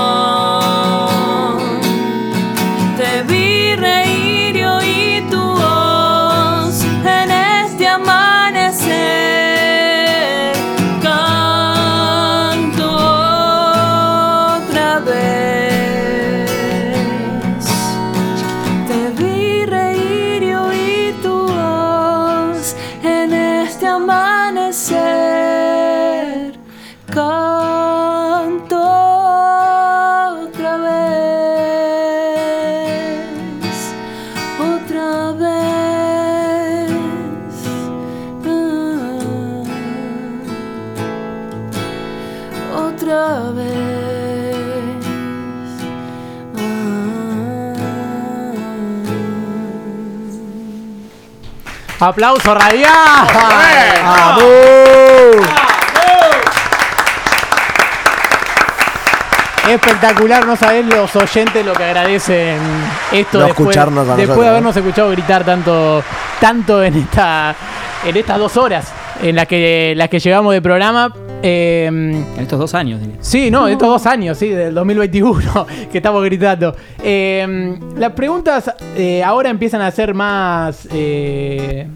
Aplauso 52.06 52.54
radial. 52.54 52.92
Espectacular, 59.68 60.46
no 60.46 60.56
sabés 60.56 60.86
los 60.86 61.16
oyentes 61.16 61.66
lo 61.66 61.74
que 61.74 61.84
agradecen 61.84 62.60
esto 63.12 63.40
No 63.40 63.46
después, 63.46 63.70
escucharnos 63.70 64.08
a 64.08 64.16
después 64.16 64.28
nosotros, 64.28 64.44
de 64.44 64.50
habernos 64.50 64.78
escuchado 64.78 65.10
gritar 65.10 65.44
tanto, 65.44 66.04
tanto 66.40 66.84
en 66.84 66.96
esta 66.96 67.56
en 68.06 68.16
estas 68.16 68.38
dos 68.38 68.56
horas 68.56 68.86
en 69.24 69.36
las 69.36 69.48
que 69.48 69.94
las 69.98 70.08
que 70.08 70.20
llegamos 70.20 70.54
de 70.54 70.62
programa. 70.62 71.12
Eh, 71.48 71.86
En 71.86 72.26
estos 72.42 72.58
dos 72.60 72.74
años, 72.74 73.00
diría. 73.00 73.18
Sí, 73.22 73.52
no, 73.52 73.68
estos 73.68 73.88
dos 73.88 74.06
años, 74.08 74.36
sí, 74.38 74.50
del 74.50 74.74
2021, 74.74 75.68
que 75.92 75.98
estamos 76.00 76.24
gritando. 76.24 76.76
Eh, 77.04 77.78
las 77.98 78.12
preguntas 78.14 78.74
eh, 78.98 79.24
ahora 79.24 79.50
empiezan 79.52 79.82
a 79.82 79.92
ser 79.92 80.14
más, 80.16 80.88
eh, 80.92 81.88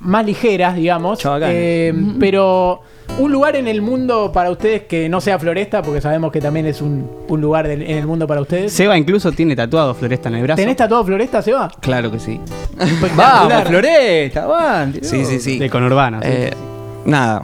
más 0.00 0.26
ligeras, 0.26 0.74
digamos. 0.74 1.20
Eh, 1.42 1.94
pero 2.18 2.80
un 3.20 3.30
lugar 3.30 3.54
en 3.54 3.68
el 3.68 3.80
mundo 3.80 4.32
para 4.32 4.50
ustedes 4.50 4.82
que 4.82 5.08
no 5.08 5.20
sea 5.20 5.38
Floresta, 5.38 5.80
porque 5.82 6.00
sabemos 6.00 6.32
que 6.32 6.40
también 6.40 6.66
es 6.66 6.82
un, 6.82 7.08
un 7.28 7.40
lugar 7.40 7.68
del- 7.68 7.82
en 7.82 7.98
el 7.98 8.06
mundo 8.06 8.26
para 8.26 8.40
ustedes. 8.40 8.72
Seba 8.72 8.98
incluso 8.98 9.30
tiene 9.30 9.54
tatuado 9.54 9.94
Floresta 9.94 10.28
en 10.28 10.34
el 10.34 10.42
brazo. 10.42 10.56
¿Tenés 10.56 10.76
tatuado 10.76 11.04
Floresta, 11.04 11.40
Seba? 11.42 11.70
Claro 11.80 12.10
que 12.10 12.18
sí. 12.18 12.40
¡Vamos, 13.16 13.62
Floresta! 13.68 14.46
¡Van! 14.46 14.94
Sí, 15.00 15.24
sí, 15.24 15.38
sí. 15.38 15.58
De 15.60 15.70
conurbano. 15.70 16.20
sí. 16.20 16.28
Eh, 16.28 16.50
nada, 17.06 17.42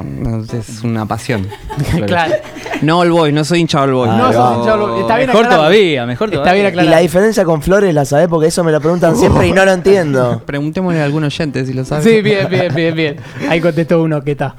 es 0.52 0.82
una 0.82 1.06
pasión. 1.06 1.46
claro. 2.06 2.34
No 2.82 2.98
All 2.98 3.10
Boys, 3.10 3.32
no 3.32 3.44
soy 3.44 3.60
hincha 3.60 3.80
All 3.82 3.92
Boys. 3.92 4.10
Ah, 4.12 4.16
No, 4.16 4.24
va. 4.24 4.56
hincha 4.58 4.74
All- 4.74 5.00
está 5.00 5.16
bien 5.16 5.26
mejor 5.28 5.44
aclarado. 5.44 5.56
todavía, 5.62 6.06
mejor 6.06 6.28
Está 6.28 6.40
todavía. 6.42 6.70
bien 6.70 6.84
Y 6.84 6.88
la 6.88 6.98
diferencia 6.98 7.44
con 7.44 7.62
Flores 7.62 7.94
la 7.94 8.04
sabés 8.04 8.28
porque 8.28 8.48
eso 8.48 8.64
me 8.64 8.72
lo 8.72 8.80
preguntan 8.80 9.16
siempre 9.16 9.46
y 9.46 9.52
no 9.52 9.64
lo 9.64 9.72
entiendo. 9.72 10.42
Preguntémosle 10.46 11.00
a 11.00 11.04
algún 11.04 11.24
oyente 11.24 11.64
si 11.64 11.72
lo 11.72 11.84
sabe. 11.84 12.02
Sí, 12.02 12.20
bien, 12.22 12.48
bien, 12.50 12.74
bien, 12.74 12.94
bien. 12.94 13.16
Ahí 13.48 13.60
contestó 13.60 14.02
uno 14.02 14.20
que 14.22 14.32
está. 14.32 14.54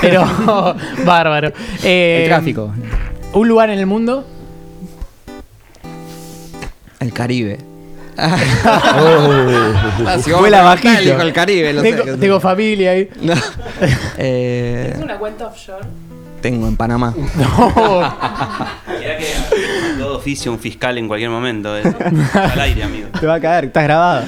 Pero, 0.00 0.24
bárbaro. 1.06 1.52
Eh, 1.84 2.22
El 2.24 2.28
tráfico. 2.28 2.70
¿Un 3.32 3.48
lugar 3.48 3.70
en 3.70 3.78
el 3.78 3.86
mundo? 3.86 4.24
El 7.00 7.12
Caribe. 7.12 7.58
Ah, 8.16 8.36
si 10.22 10.30
Fue 10.30 10.50
la 10.50 10.62
vamos 10.62 10.78
a 10.78 10.80
preguntar, 10.80 10.94
bajito. 10.94 10.98
elijo 11.00 11.20
el 11.22 11.32
Caribe. 11.32 11.72
lo 11.72 11.80
sé. 11.82 11.92
Tengo, 11.92 12.18
tengo 12.18 12.40
familia 12.40 12.90
ahí. 12.92 13.08
No. 13.20 13.34
Eh, 14.18 14.96
una 15.02 15.18
cuenta 15.18 15.46
offshore? 15.46 15.84
tengo 16.40 16.66
en 16.68 16.76
Panamá. 16.76 17.14
No. 17.36 18.14
Que 19.02 19.98
todo 19.98 20.18
oficio 20.18 20.52
un 20.52 20.58
fiscal 20.58 20.96
en 20.98 21.08
cualquier 21.08 21.30
momento. 21.30 21.76
eh. 21.76 21.82
Al 22.34 22.60
aire, 22.60 22.84
amigo. 22.84 23.08
Te 23.18 23.26
va 23.26 23.34
a 23.34 23.40
caer, 23.40 23.66
estás 23.66 23.84
grabado. 23.84 24.24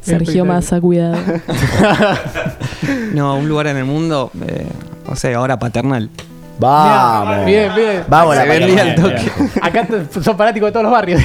Sergio 0.00 0.44
Massa, 0.44 0.80
cuidado. 0.80 1.16
No, 3.12 3.36
un 3.36 3.48
lugar 3.48 3.66
en 3.66 3.76
el 3.76 3.84
mundo, 3.84 4.30
eh, 4.46 4.66
no 5.08 5.14
sé, 5.16 5.34
ahora 5.34 5.58
paternal. 5.58 6.08
Vamos. 6.58 7.46
Bien, 7.46 7.74
bien. 7.74 8.04
Vamos 8.08 8.36
la 8.36 8.44
el 8.44 8.94
toque. 8.94 9.30
Acá 9.62 9.86
son 10.22 10.36
fanáticos 10.36 10.68
de 10.68 10.72
todos 10.72 10.84
los 10.84 10.92
barrios. 10.92 11.22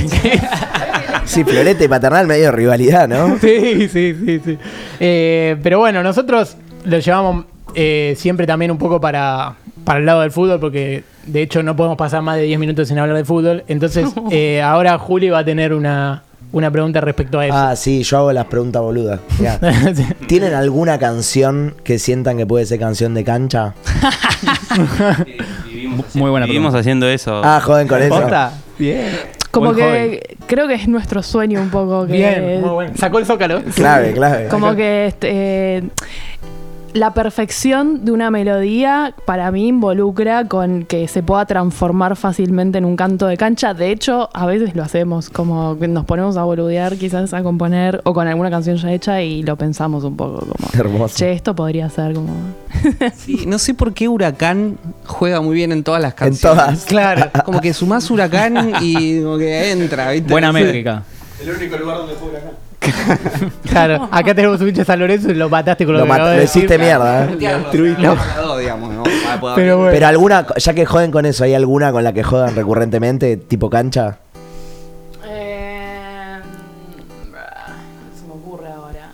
Sí, 1.26 1.44
Floreta 1.44 1.84
y 1.84 1.88
paternal 1.88 2.28
medio 2.28 2.52
rivalidad, 2.52 3.08
¿no? 3.08 3.38
Sí, 3.42 3.88
sí, 3.90 4.16
sí, 4.26 4.42
sí. 4.44 4.58
Eh, 5.00 5.58
pero 5.64 5.80
bueno, 5.80 6.02
nosotros 6.04 6.56
lo 6.86 7.00
llevamos 7.00 7.46
eh, 7.74 8.14
siempre 8.18 8.46
también 8.48 8.72
un 8.72 8.78
poco 8.78 9.02
para, 9.02 9.56
para 9.84 10.00
el 10.00 10.06
lado 10.06 10.22
del 10.22 10.32
fútbol, 10.32 10.60
porque 10.60 11.04
de 11.26 11.42
hecho 11.42 11.64
no 11.64 11.76
podemos 11.76 11.98
pasar 11.98 12.22
más 12.22 12.38
de 12.38 12.44
10 12.44 12.60
minutos 12.60 12.88
sin 12.88 12.98
hablar 13.00 13.18
de 13.18 13.26
fútbol. 13.26 13.64
Entonces, 13.68 14.10
eh, 14.32 14.62
ahora 14.62 14.98
Juli 14.98 15.30
va 15.30 15.40
a 15.40 15.46
tener 15.46 15.74
una, 15.74 16.24
una 16.52 16.72
pregunta 16.72 17.02
respecto 17.02 17.40
a 17.40 17.46
eso. 17.48 17.56
Ah, 17.58 17.76
sí, 17.76 18.04
yo 18.04 18.18
hago 18.20 18.32
las 18.34 18.46
preguntas 18.46 18.82
boludas. 18.82 19.20
Ya. 19.42 19.60
Sí. 19.96 20.06
¿Tienen 20.28 20.54
alguna 20.54 21.00
canción 21.00 21.76
que 21.84 22.00
sientan 22.00 22.38
que 22.38 22.46
puede 22.46 22.66
ser 22.66 22.80
canción 22.80 23.14
de 23.14 23.24
cancha? 23.24 23.74
Muy 26.14 26.30
buena 26.30 26.46
Vivimos 26.46 26.72
pregunta. 26.72 26.80
haciendo 26.80 27.08
eso. 27.08 27.42
Ah, 27.44 27.60
joden 27.64 27.88
con 27.88 28.02
eso. 28.02 28.16
¿Posta? 28.22 28.54
Bien. 28.78 29.35
Como 29.56 29.74
Buen 29.74 30.12
que 30.12 30.38
creo 30.48 30.68
que 30.68 30.74
es 30.74 30.88
nuestro 30.88 31.24
sueño 31.24 31.62
un 31.62 31.70
poco. 31.70 32.06
Que, 32.06 32.14
Bien, 32.14 32.62
muy 32.62 32.70
bueno. 32.72 32.94
Sacó 32.98 33.20
el 33.20 33.26
zócalo. 33.26 33.62
Clave, 33.74 34.12
clave. 34.12 34.50
Como 34.50 34.76
que 34.76 35.08
este, 35.08 35.30
eh, 35.32 35.84
la 36.96 37.14
perfección 37.14 38.06
de 38.06 38.14
una 38.14 38.32
melodía 38.32 39.14
para 39.26 39.52
mí 39.52 39.68
involucra 39.68 40.48
con 40.48 40.86
que 40.86 41.10
se 41.10 41.22
pueda 41.24 41.46
transformar 41.46 42.16
fácilmente 42.16 42.78
en 42.78 42.86
un 42.86 42.96
canto 42.96 43.28
de 43.28 43.36
cancha. 43.36 43.74
De 43.74 43.92
hecho, 43.92 44.30
a 44.34 44.46
veces 44.46 44.76
lo 44.78 44.82
hacemos, 44.84 45.30
como 45.30 45.78
que 45.78 45.90
nos 45.90 46.06
ponemos 46.06 46.38
a 46.38 46.44
boludear, 46.44 46.96
quizás 46.96 47.34
a 47.34 47.44
componer 47.44 48.00
o 48.06 48.14
con 48.14 48.28
alguna 48.30 48.50
canción 48.50 48.78
ya 48.78 48.94
hecha 48.94 49.22
y 49.22 49.44
lo 49.44 49.58
pensamos 49.58 50.06
un 50.06 50.16
poco 50.16 50.40
como, 50.40 50.54
Hermoso. 50.74 51.18
che, 51.18 51.34
esto 51.34 51.54
podría 51.54 51.90
ser 51.90 52.14
como... 52.14 52.32
Sí, 53.16 53.44
no 53.46 53.60
sé 53.60 53.74
por 53.74 53.94
qué 53.94 54.08
Huracán 54.08 54.78
juega 55.06 55.42
muy 55.42 55.56
bien 55.56 55.74
en 55.74 55.84
todas 55.84 56.02
las 56.02 56.14
En 56.14 56.18
canciones. 56.18 56.42
todas. 56.58 56.86
Claro. 56.86 57.30
Como 57.44 57.60
que 57.60 57.74
sumás 57.74 58.10
Huracán 58.10 58.74
y 58.82 59.22
como 59.22 59.38
que 59.38 59.72
entra, 59.72 60.12
¿viste? 60.12 60.32
Buena 60.32 60.54
métrica. 60.54 61.04
Claro, 63.70 64.08
acá 64.12 64.34
tenemos 64.34 64.62
un 64.62 64.70
hincha 64.70 64.82
de 64.82 64.86
San 64.86 65.00
Lorenzo 65.00 65.30
y 65.32 65.34
lo 65.34 65.50
mataste 65.50 65.86
con 65.86 65.96
lo, 65.96 66.06
Lo, 66.06 66.14
que 66.14 66.20
lo 66.20 66.28
de 66.30 66.44
hiciste 66.44 66.78
decir. 66.78 66.80
mierda, 66.80 67.26
¿eh? 67.26 67.38
Pero 69.56 69.78
bueno. 69.78 69.92
Pero 69.92 70.08
alguna, 70.08 70.46
ya 70.58 70.74
que 70.74 70.86
joden 70.86 71.12
con 71.12 71.26
eso, 71.26 71.44
¿hay 71.44 71.54
alguna 71.54 71.92
con 71.92 72.04
la 72.04 72.14
que 72.14 72.24
jodan 72.24 72.56
recurrentemente, 72.56 73.38
tipo 73.38 73.70
cancha? 73.70 74.18
Eh, 75.26 76.40
se 78.20 78.26
me 78.28 78.34
ocurre 78.34 78.68
ahora. 78.70 79.12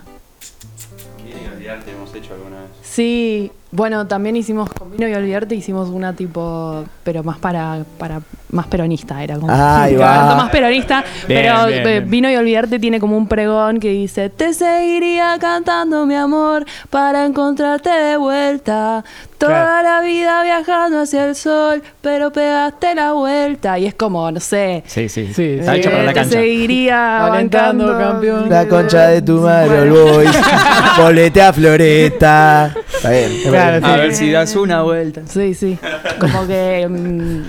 hemos 1.86 2.14
hecho 2.14 2.34
alguna 2.34 2.60
vez. 2.60 2.70
Sí, 2.82 3.50
bueno, 3.72 4.06
también 4.06 4.36
hicimos 4.36 4.70
con 4.70 4.90
Vino 4.92 5.08
y 5.08 5.14
Olvidarte, 5.14 5.54
hicimos 5.54 5.88
una 5.88 6.12
tipo, 6.12 6.84
pero 7.02 7.24
más 7.24 7.38
para, 7.38 7.84
para 7.98 8.20
más 8.50 8.66
peronista, 8.66 9.24
era 9.24 9.36
como 9.36 9.48
va. 9.48 9.88
canto 9.88 10.36
más 10.36 10.50
peronista, 10.50 11.02
Bien, 11.26 11.42
pero 11.42 11.66
bien, 11.66 11.78
eh, 11.80 12.00
bien. 12.00 12.10
Vino 12.10 12.30
y 12.30 12.36
Olvidarte 12.36 12.78
tiene 12.78 13.00
como 13.00 13.16
un 13.16 13.26
pregón 13.26 13.80
que 13.80 13.88
dice, 13.88 14.28
te 14.28 14.52
seguiría 14.52 15.38
cantando 15.40 16.04
mi 16.04 16.14
amor 16.14 16.66
para 16.90 17.24
encontrarte 17.24 17.88
de 17.88 18.18
vuelta, 18.18 19.04
toda 19.46 19.64
Claro. 19.64 19.82
la 19.82 20.00
vida 20.06 20.42
viajando 20.42 21.00
hacia 21.00 21.24
el 21.26 21.34
sol, 21.34 21.82
pero 22.00 22.30
pegaste 22.32 22.94
la 22.94 23.12
vuelta, 23.12 23.78
y 23.78 23.86
es 23.86 23.94
como, 23.94 24.30
no 24.30 24.38
sé, 24.40 24.82
Sí, 24.86 25.08
sí. 25.08 25.32
Sí, 25.34 25.56
Está 25.60 25.72
sí. 25.74 25.78
hecho 25.80 25.90
para 25.90 26.02
la 26.04 26.12
cancha. 26.14 26.30
seguiría 26.38 27.26
Alentando, 27.26 27.86
bancando. 27.86 28.10
campeón. 28.12 28.48
La 28.50 28.68
concha 28.68 29.08
de 29.08 29.22
tu 29.22 29.40
madre, 29.40 29.80
All 29.80 29.90
Boys. 29.90 30.30
Bolete 30.98 31.42
a 31.42 31.52
Floresta. 31.52 32.74
Está 32.94 33.10
bien. 33.10 33.30
Claro, 33.48 33.78
sí. 33.86 33.92
A 33.92 33.96
ver 33.96 34.14
si 34.14 34.30
das 34.30 34.54
una 34.56 34.82
vuelta. 34.82 35.22
Sí, 35.26 35.54
sí. 35.54 35.78
Como 36.20 36.46
que 36.46 36.86
mm, 36.88 37.42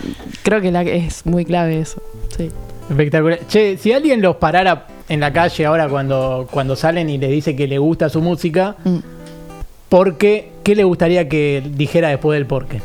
creo 0.44 0.62
que 0.62 0.72
la, 0.72 0.82
es 0.82 1.26
muy 1.26 1.46
clave 1.46 1.80
eso. 1.80 2.02
Sí. 2.38 2.50
Espectacular. 2.90 3.40
Che, 3.48 3.78
si 3.78 3.94
alguien 3.94 4.22
los 4.22 4.36
parara 4.38 4.88
en 5.08 5.20
la 5.20 5.32
calle 5.32 5.66
ahora 5.66 5.88
cuando, 5.88 6.48
cuando 6.52 6.76
salen 6.76 7.10
y 7.10 7.18
les 7.18 7.30
dice 7.30 7.56
que 7.56 7.68
le 7.68 7.78
gusta 7.78 8.10
su 8.10 8.22
música, 8.22 8.76
Mm. 8.84 8.98
¿Por 9.94 10.18
qué? 10.18 10.50
¿Qué 10.64 10.74
le 10.74 10.84
gustaría 10.86 11.30
que 11.30 11.62
dijera 11.76 12.10
después 12.10 12.36
del 12.36 12.48
por 12.48 12.66
qué? 12.66 12.82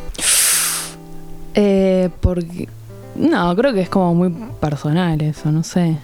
Eh, 1.55 2.11
porque. 2.21 2.68
No, 3.16 3.57
creo 3.57 3.73
que 3.73 3.81
es 3.81 3.88
como 3.88 4.14
muy 4.14 4.31
personal 4.61 5.18
eso, 5.23 5.51
no 5.51 5.64
sé. 5.64 5.97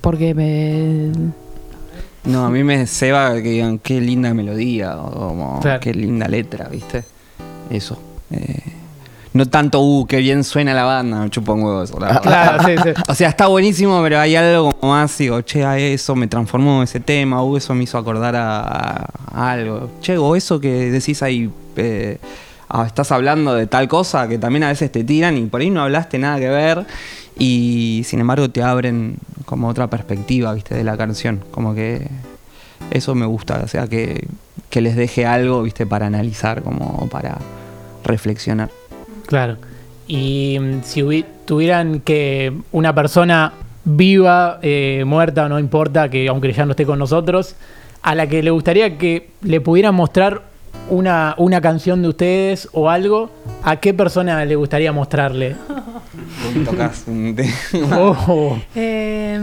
Porque 0.00 0.34
me. 0.34 1.10
No, 2.22 2.46
a 2.46 2.50
mí 2.50 2.62
me 2.62 2.86
ceba 2.86 3.34
que 3.42 3.48
digan 3.50 3.80
qué 3.80 4.00
linda 4.00 4.32
melodía 4.34 4.96
o 4.98 5.10
como 5.30 5.58
Claro. 5.58 5.80
qué 5.80 5.92
linda 5.94 6.28
letra, 6.28 6.68
¿viste? 6.68 7.02
Eso. 7.68 7.98
Eh, 8.30 8.62
no 9.34 9.46
tanto, 9.46 9.80
uh, 9.80 10.06
qué 10.06 10.18
bien 10.18 10.44
suena 10.44 10.74
la 10.74 10.84
banda, 10.84 11.20
me 11.20 11.30
chupa 11.30 11.52
un 11.52 11.62
huevo 11.62 11.82
eso. 11.82 11.98
la 11.98 12.06
verdad. 12.06 12.22
Claro, 12.22 12.64
sí, 12.64 12.74
sí. 12.82 13.02
O 13.08 13.14
sea, 13.14 13.28
está 13.28 13.46
buenísimo, 13.46 14.02
pero 14.02 14.18
hay 14.18 14.36
algo 14.36 14.72
como 14.72 14.92
más, 14.92 15.16
digo, 15.16 15.40
che, 15.40 15.64
a 15.64 15.78
eso 15.78 16.14
me 16.14 16.26
transformó 16.26 16.82
ese 16.82 17.00
tema, 17.00 17.42
o 17.42 17.56
eso 17.56 17.74
me 17.74 17.84
hizo 17.84 17.96
acordar 17.96 18.36
a, 18.36 19.06
a 19.32 19.52
algo. 19.52 19.90
Che, 20.00 20.18
o 20.18 20.36
eso 20.36 20.60
que 20.60 20.90
decís 20.90 21.22
ahí, 21.22 21.50
eh, 21.76 22.18
ah, 22.68 22.84
estás 22.86 23.10
hablando 23.10 23.54
de 23.54 23.66
tal 23.66 23.88
cosa 23.88 24.28
que 24.28 24.38
también 24.38 24.64
a 24.64 24.68
veces 24.68 24.92
te 24.92 25.02
tiran 25.04 25.38
y 25.38 25.46
por 25.46 25.62
ahí 25.62 25.70
no 25.70 25.82
hablaste 25.82 26.18
nada 26.18 26.38
que 26.38 26.48
ver 26.48 26.86
y 27.38 28.02
sin 28.04 28.20
embargo 28.20 28.50
te 28.50 28.62
abren 28.62 29.16
como 29.46 29.68
otra 29.68 29.88
perspectiva, 29.88 30.52
viste, 30.52 30.74
de 30.74 30.84
la 30.84 30.96
canción. 30.96 31.42
Como 31.50 31.74
que 31.74 32.06
eso 32.90 33.14
me 33.14 33.26
gusta, 33.26 33.62
o 33.64 33.68
sea, 33.68 33.86
que, 33.86 34.28
que 34.68 34.80
les 34.80 34.96
deje 34.96 35.24
algo, 35.24 35.62
viste, 35.62 35.86
para 35.86 36.06
analizar, 36.06 36.62
como 36.62 37.08
para 37.08 37.38
reflexionar. 38.04 38.70
Claro. 39.26 39.56
Y 40.06 40.58
mm, 40.60 40.82
si 40.82 41.24
tuvieran 41.44 42.00
que 42.00 42.52
una 42.72 42.94
persona 42.94 43.52
viva, 43.84 44.58
eh, 44.62 45.04
muerta, 45.06 45.48
no 45.48 45.58
importa, 45.58 46.08
que 46.08 46.28
aunque 46.28 46.52
ya 46.52 46.64
no 46.64 46.72
esté 46.72 46.86
con 46.86 46.98
nosotros, 46.98 47.56
a 48.02 48.14
la 48.14 48.26
que 48.26 48.42
le 48.42 48.50
gustaría 48.50 48.98
que 48.98 49.30
le 49.42 49.60
pudieran 49.60 49.94
mostrar 49.94 50.42
una, 50.90 51.34
una 51.38 51.60
canción 51.60 52.02
de 52.02 52.08
ustedes 52.08 52.68
o 52.72 52.90
algo, 52.90 53.30
¿a 53.62 53.76
qué 53.76 53.94
persona 53.94 54.44
le 54.44 54.56
gustaría 54.56 54.92
mostrarle? 54.92 55.56
Tocas 56.64 57.04
un 57.06 57.36
Oh, 57.92 58.58
Eh, 58.74 59.38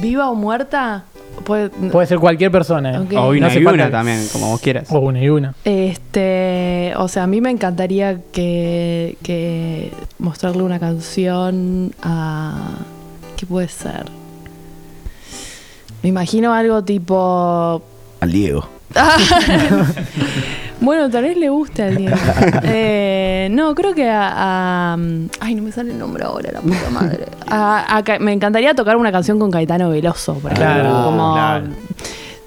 ¿Viva 0.00 0.30
o 0.30 0.34
muerta? 0.34 1.04
Puede- 1.44 1.68
Puede 1.70 2.06
ser 2.06 2.18
cualquier 2.18 2.50
persona. 2.50 2.96
¿eh? 2.96 3.16
O 3.16 3.28
una 3.30 3.48
y 3.48 3.62
falta- 3.62 3.72
una 3.72 3.90
también, 3.90 4.26
como 4.32 4.48
vos 4.50 4.60
quieras. 4.60 4.88
O 4.90 4.98
una 5.00 5.22
y 5.22 5.28
una. 5.28 5.54
Este, 5.64 6.92
o 6.96 7.08
sea, 7.08 7.24
a 7.24 7.26
mí 7.26 7.40
me 7.40 7.50
encantaría 7.50 8.18
que, 8.32 9.16
que 9.22 9.92
mostrarle 10.18 10.62
una 10.62 10.78
canción 10.78 11.92
a 12.02 12.76
¿qué 13.36 13.46
puede 13.46 13.68
ser? 13.68 14.04
Me 16.02 16.08
imagino 16.08 16.52
algo 16.54 16.82
tipo 16.84 17.82
Al 18.20 18.32
Diego. 18.32 18.66
bueno, 20.80 21.10
tal 21.10 21.24
vez 21.24 21.36
le 21.36 21.48
guste 21.48 21.82
al 21.82 21.96
Diego. 21.96 22.16
Eh, 22.64 23.48
no, 23.52 23.74
creo 23.74 23.94
que 23.94 24.08
a, 24.08 24.92
a- 24.94 24.98
Ay, 25.40 25.54
no 25.54 25.62
me 25.62 25.72
sale 25.72 25.92
el 25.92 25.98
nombre 25.98 26.24
ahora, 26.24 26.50
la 26.52 26.60
puta 26.60 26.90
madre. 26.90 27.26
A- 27.48 27.98
a 27.98 28.18
me 28.18 28.32
encantaría 28.32 28.74
tocar 28.74 28.96
una 28.96 29.10
canción 29.12 29.38
con 29.38 29.50
Caetano 29.50 29.90
Veloso, 29.90 30.34
por 30.34 30.52
ejemplo. 30.52 30.74
Claro, 30.82 31.04
como, 31.04 31.32
claro. 31.34 31.66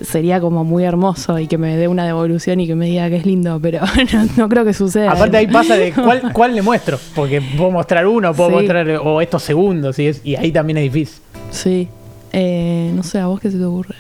Sería 0.02 0.42
como 0.42 0.64
muy 0.66 0.84
hermoso 0.84 1.40
y 1.40 1.48
que 1.48 1.58
me 1.58 1.78
dé 1.78 1.88
una 1.88 2.06
devolución 2.06 2.60
y 2.60 2.68
que 2.68 2.76
me 2.76 2.88
diga 2.88 3.08
que 3.10 3.16
es 3.18 3.26
lindo, 3.26 3.60
pero 3.62 3.80
no, 4.14 4.26
no 4.36 4.50
creo 4.50 4.66
que 4.66 4.74
suceda. 4.74 5.12
Aparte 5.12 5.38
ahí 5.38 5.48
pasa 5.48 5.76
de 5.78 5.94
cuál, 5.94 6.22
cuál 6.34 6.54
le 6.56 6.62
muestro. 6.62 7.00
Porque 7.16 7.42
puedo 7.42 7.72
mostrar 7.72 8.06
uno, 8.06 8.34
puedo 8.34 8.50
Sí. 8.50 8.56
mostrar 8.56 8.90
o 9.02 9.22
estos 9.22 9.44
segundos. 9.44 9.98
Y, 10.00 10.08
es, 10.08 10.22
y 10.26 10.36
ahí 10.36 10.52
también 10.52 10.78
es 10.78 10.84
difícil. 10.92 11.22
Sí. 11.52 11.88
Eh, 12.34 12.92
no 12.96 13.04
sé, 13.04 13.20
¿a 13.20 13.28
vos 13.28 13.40
qué 13.40 13.50
se 13.50 13.58
te 13.58 13.64
ocurre? 13.66 13.96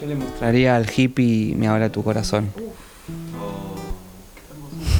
Yo 0.00 0.06
le 0.06 0.14
mostraría 0.16 0.76
al 0.76 0.86
hippie 0.94 1.54
Me 1.56 1.66
habla 1.68 1.90
tu 1.90 2.02
corazón. 2.04 2.50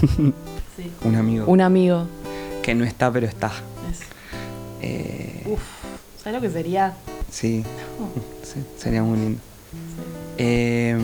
Un 1.05 1.17
amigo 1.17 1.45
Un 1.47 1.61
amigo. 1.61 2.07
que 2.63 2.75
no 2.75 2.85
está, 2.85 3.11
pero 3.13 3.27
está. 3.27 3.51
Eh, 4.81 5.45
¿Sabes 6.23 6.41
lo 6.41 6.41
que 6.41 6.53
sería? 6.53 6.95
sí, 7.31 7.65
sí, 8.43 8.65
sería 8.77 9.03
muy 9.03 9.19
lindo. 9.19 9.41
Eh, 10.39 10.97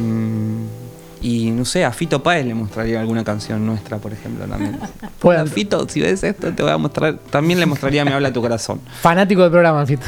y 1.20 1.50
no 1.50 1.64
sé, 1.64 1.85
a 1.85 1.90
Fito 1.90 2.22
Páez 2.22 2.44
le 2.46 2.54
mostraría 2.54 3.00
alguna 3.00 3.24
canción 3.24 3.64
nuestra, 3.66 3.96
por 3.98 4.12
ejemplo, 4.12 4.44
también. 4.44 4.78
Hola, 5.22 5.46
Fito, 5.46 5.88
si 5.88 6.00
ves 6.02 6.22
esto, 6.22 6.52
te 6.52 6.62
voy 6.62 6.70
a 6.70 6.76
mostrar. 6.78 7.16
También 7.30 7.59
le 7.59 7.66
mostraría 7.66 8.04
Me 8.04 8.12
habla 8.12 8.33
tu 8.33 8.42
corazón. 8.42 8.80
Fanático 9.00 9.42
del 9.42 9.50
programa, 9.50 9.85
Fito. 9.87 10.07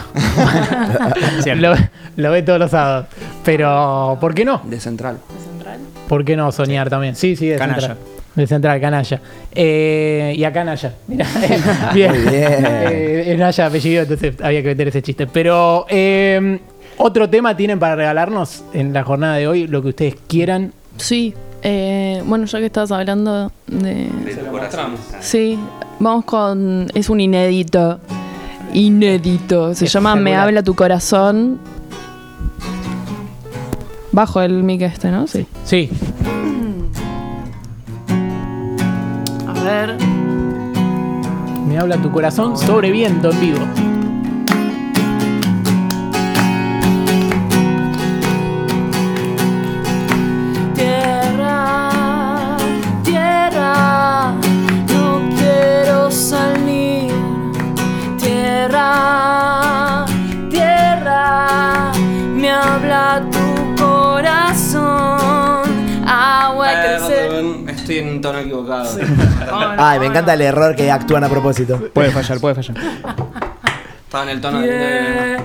lo, 1.56 1.74
lo 2.16 2.30
ve 2.30 2.42
todos 2.42 2.58
los 2.58 2.70
sábados. 2.70 3.06
Pero, 3.44 4.18
¿por 4.20 4.34
qué 4.34 4.44
no? 4.44 4.60
De 4.64 4.78
Central. 4.78 5.18
¿Por 6.08 6.24
qué 6.24 6.36
no 6.36 6.52
soñar 6.52 6.88
también? 6.90 7.16
Sí, 7.16 7.34
sí, 7.34 7.48
de 7.48 7.56
Canalla. 7.56 7.80
central. 7.80 7.98
De 8.36 8.46
central, 8.46 8.80
canalla. 8.80 9.20
Eh, 9.52 10.34
y 10.36 10.44
acá 10.44 10.62
Naya. 10.62 10.94
Mirá, 11.08 11.26
bien. 11.94 12.12
Muy 12.12 12.20
bien. 12.30 12.52
Eh, 12.64 13.52
apellido, 13.64 14.02
entonces 14.02 14.34
había 14.42 14.62
que 14.62 14.68
meter 14.68 14.88
ese 14.88 15.00
chiste. 15.02 15.26
Pero, 15.26 15.86
eh, 15.88 16.60
otro 16.98 17.28
tema 17.28 17.56
tienen 17.56 17.78
para 17.78 17.96
regalarnos 17.96 18.62
en 18.74 18.92
la 18.92 19.04
jornada 19.04 19.36
de 19.36 19.48
hoy, 19.48 19.66
lo 19.66 19.82
que 19.82 19.88
ustedes 19.88 20.16
quieran. 20.26 20.72
Sí. 20.98 21.34
eh, 21.62 22.22
bueno, 22.26 22.44
ya 22.44 22.58
que 22.58 22.66
estabas 22.66 22.92
hablando 22.92 23.50
de. 23.66 24.08
Sí, 25.20 25.58
vamos 25.98 26.24
con. 26.26 26.88
Es 26.94 27.08
un 27.08 27.20
inédito. 27.20 28.00
Inédito. 28.74 29.74
Se 29.74 29.86
llama 29.86 30.14
Me 30.16 30.36
habla 30.36 30.62
tu 30.62 30.74
corazón. 30.74 31.58
Bajo 34.12 34.40
el 34.40 34.62
mic 34.62 34.82
este, 34.82 35.10
¿no? 35.10 35.26
Sí. 35.26 35.46
Sí. 35.64 35.90
Me 41.66 41.76
habla 41.76 41.96
tu 41.96 42.12
corazón 42.12 42.56
sobre 42.56 42.92
viento 42.92 43.32
en 43.32 43.40
vivo. 43.40 43.58
Tierra, 58.22 60.06
tierra, 60.48 61.92
me 62.36 62.50
habla 62.52 63.20
tu 63.32 63.45
en 68.16 68.22
tono 68.22 68.38
equivocado. 68.38 68.98
Ay, 69.78 70.00
me 70.00 70.06
encanta 70.06 70.34
el 70.34 70.40
error 70.42 70.74
que 70.74 70.90
actúan 70.90 71.24
a 71.24 71.28
propósito. 71.28 71.90
Puede 71.92 72.10
fallar, 72.10 72.40
puede 72.40 72.54
fallar. 72.56 72.76
Estaba 74.04 74.24
en 74.24 74.28
el 74.30 74.40
tono 74.40 74.60
de. 74.60 75.36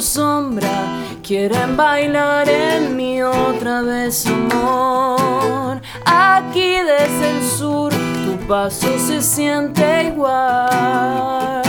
Sombra 0.00 1.02
quieren 1.22 1.76
bailar 1.76 2.48
en 2.48 2.96
mí 2.96 3.22
otra 3.22 3.82
vez, 3.82 4.26
amor. 4.26 5.80
Aquí 6.04 6.76
desde 6.80 7.30
el 7.30 7.42
sur 7.42 7.92
tu 7.92 8.36
paso 8.46 8.86
se 8.98 9.20
siente 9.20 10.04
igual. 10.04 11.62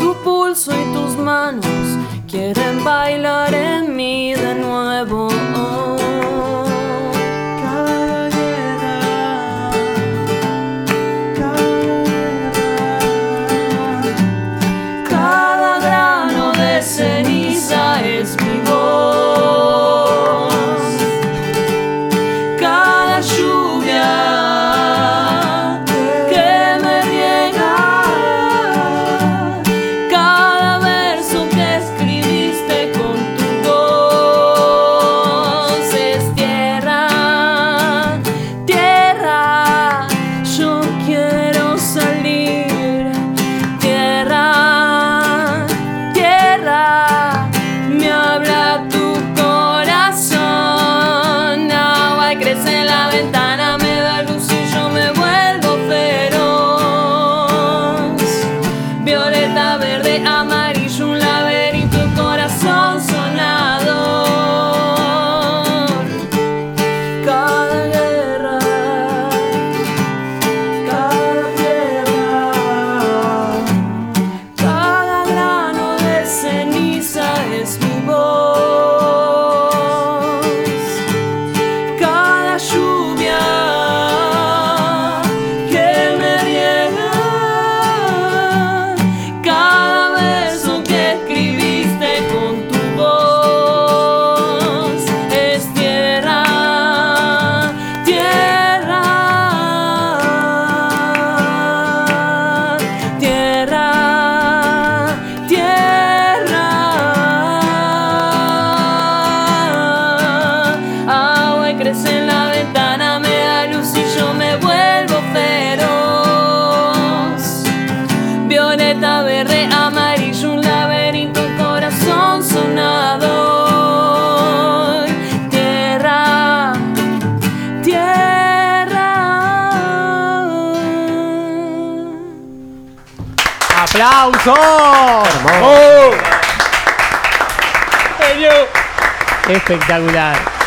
Tu 0.00 0.14
pulso 0.24 0.72
y 0.72 0.84
tus 0.92 1.16
manos 1.16 1.66
quieren 2.28 2.82
bailar 2.84 3.54
en 3.54 3.94
mí 3.94 4.34
de 4.34 4.54
nuevo. 4.54 5.28
Cada 5.28 5.93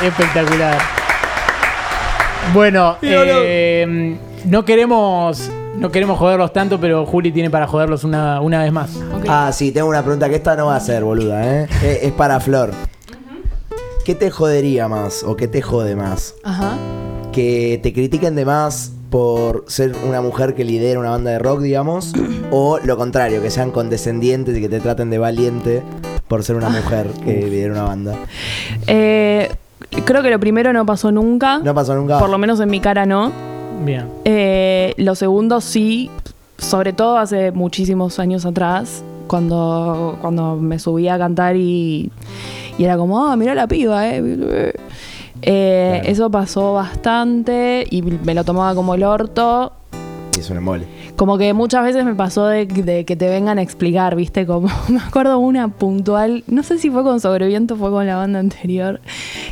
Espectacular. 0.08 0.78
Bueno, 2.54 2.98
eh, 3.02 4.18
no 4.46 4.64
queremos 4.64 5.52
no 5.78 5.92
queremos 5.92 6.18
joderlos 6.18 6.54
tanto, 6.54 6.80
pero 6.80 7.06
Juli 7.06 7.32
tiene 7.32 7.50
para 7.50 7.68
joderlos 7.68 8.04
una, 8.04 8.42
una 8.42 8.64
vez 8.64 8.72
más. 8.72 8.92
Ah, 9.28 9.52
sí, 9.54 9.72
tengo 9.72 9.88
una 9.88 10.02
pregunta 10.02 10.28
que 10.28 10.36
esta 10.36 10.56
no 10.56 10.68
va 10.68 10.76
a 10.76 10.80
ser, 10.80 11.04
boluda, 11.04 11.62
¿eh? 11.62 11.68
Es, 11.84 12.04
es 12.04 12.12
para 12.14 12.40
Flor. 12.40 12.72
¿Qué 14.04 14.16
te 14.16 14.32
jodería 14.32 14.88
más 14.88 15.24
o 15.24 15.36
qué 15.36 15.48
te 15.48 15.62
jode 15.62 15.96
más? 15.96 16.34
Ajá. 16.44 16.78
¿Que 17.32 17.80
te 17.84 17.94
critiquen 17.94 18.36
de 18.36 18.46
más 18.46 18.94
por 19.10 19.66
ser 19.68 19.96
una 20.08 20.22
mujer 20.22 20.56
que 20.56 20.64
lidera 20.64 21.00
una 21.00 21.12
banda 21.12 21.32
de 21.32 21.40
rock, 21.40 21.62
digamos? 21.62 22.14
¿O 22.52 22.80
lo 22.80 22.98
contrario, 22.98 23.42
que 23.42 23.52
sean 23.52 23.72
condescendientes 23.72 24.58
y 24.58 24.62
que 24.62 24.70
te 24.70 24.80
traten 24.80 25.10
de 25.10 25.18
valiente 25.18 25.84
por 26.28 26.44
ser 26.44 26.56
una 26.56 26.70
mujer 26.70 27.08
que 27.24 27.34
lidera 27.34 27.74
una 27.74 27.84
banda? 27.84 28.16
Eh, 28.88 29.50
creo 30.06 30.24
que 30.24 30.30
lo 30.30 30.40
primero 30.40 30.74
no 30.74 30.86
pasó 30.86 31.12
nunca. 31.12 31.60
¿No 31.60 31.74
pasó 31.74 31.96
nunca? 31.96 32.20
Por 32.20 32.30
lo 32.30 32.38
menos 32.38 32.60
en 32.60 32.70
mi 32.70 32.80
cara 32.80 33.06
no. 33.06 33.32
Bien. 33.86 34.06
Eh, 34.26 34.94
lo 34.98 35.16
segundo 35.16 35.62
sí, 35.62 36.10
sobre 36.58 36.94
todo 36.94 37.18
hace 37.18 37.52
muchísimos 37.52 38.20
años 38.20 38.46
atrás, 38.46 39.04
cuando, 39.28 40.18
cuando 40.22 40.56
me 40.56 40.80
subía 40.80 41.16
a 41.16 41.18
cantar 41.20 41.56
y, 41.56 42.12
y 42.78 42.84
era 42.84 42.98
como, 42.98 43.28
ah, 43.28 43.36
mira 43.36 43.54
la 43.56 43.68
piba, 43.68 44.08
eh. 44.10 44.74
Eh, 45.44 45.92
Claro. 46.00 46.12
Eso 46.12 46.32
pasó 46.32 46.74
bastante 46.74 47.86
y 47.90 48.02
me 48.02 48.34
lo 48.34 48.44
tomaba 48.44 48.74
como 48.74 48.96
el 48.96 49.04
orto. 49.04 49.72
Sí, 50.38 50.42
es 50.42 50.50
un 50.52 50.58
embole. 50.58 50.86
Como 51.16 51.38
que 51.40 51.54
muchas 51.54 51.84
veces 51.84 52.06
me 52.06 52.14
pasó 52.14 52.46
de, 52.46 52.68
de 52.68 53.06
que 53.06 53.16
te 53.16 53.28
vengan 53.28 53.58
a 53.58 53.64
explicar, 53.64 54.16
¿viste? 54.16 54.46
Como 54.46 54.70
me 54.88 55.00
acuerdo 55.00 55.40
una 55.40 55.68
puntual, 55.68 56.44
no 56.46 56.62
sé 56.62 56.78
si 56.78 56.92
fue 56.92 57.02
con 57.04 57.20
Sobreviento 57.20 57.74
o 57.74 57.78
fue 57.78 57.90
con 57.90 58.06
la 58.06 58.18
banda 58.18 58.38
anterior, 58.40 59.02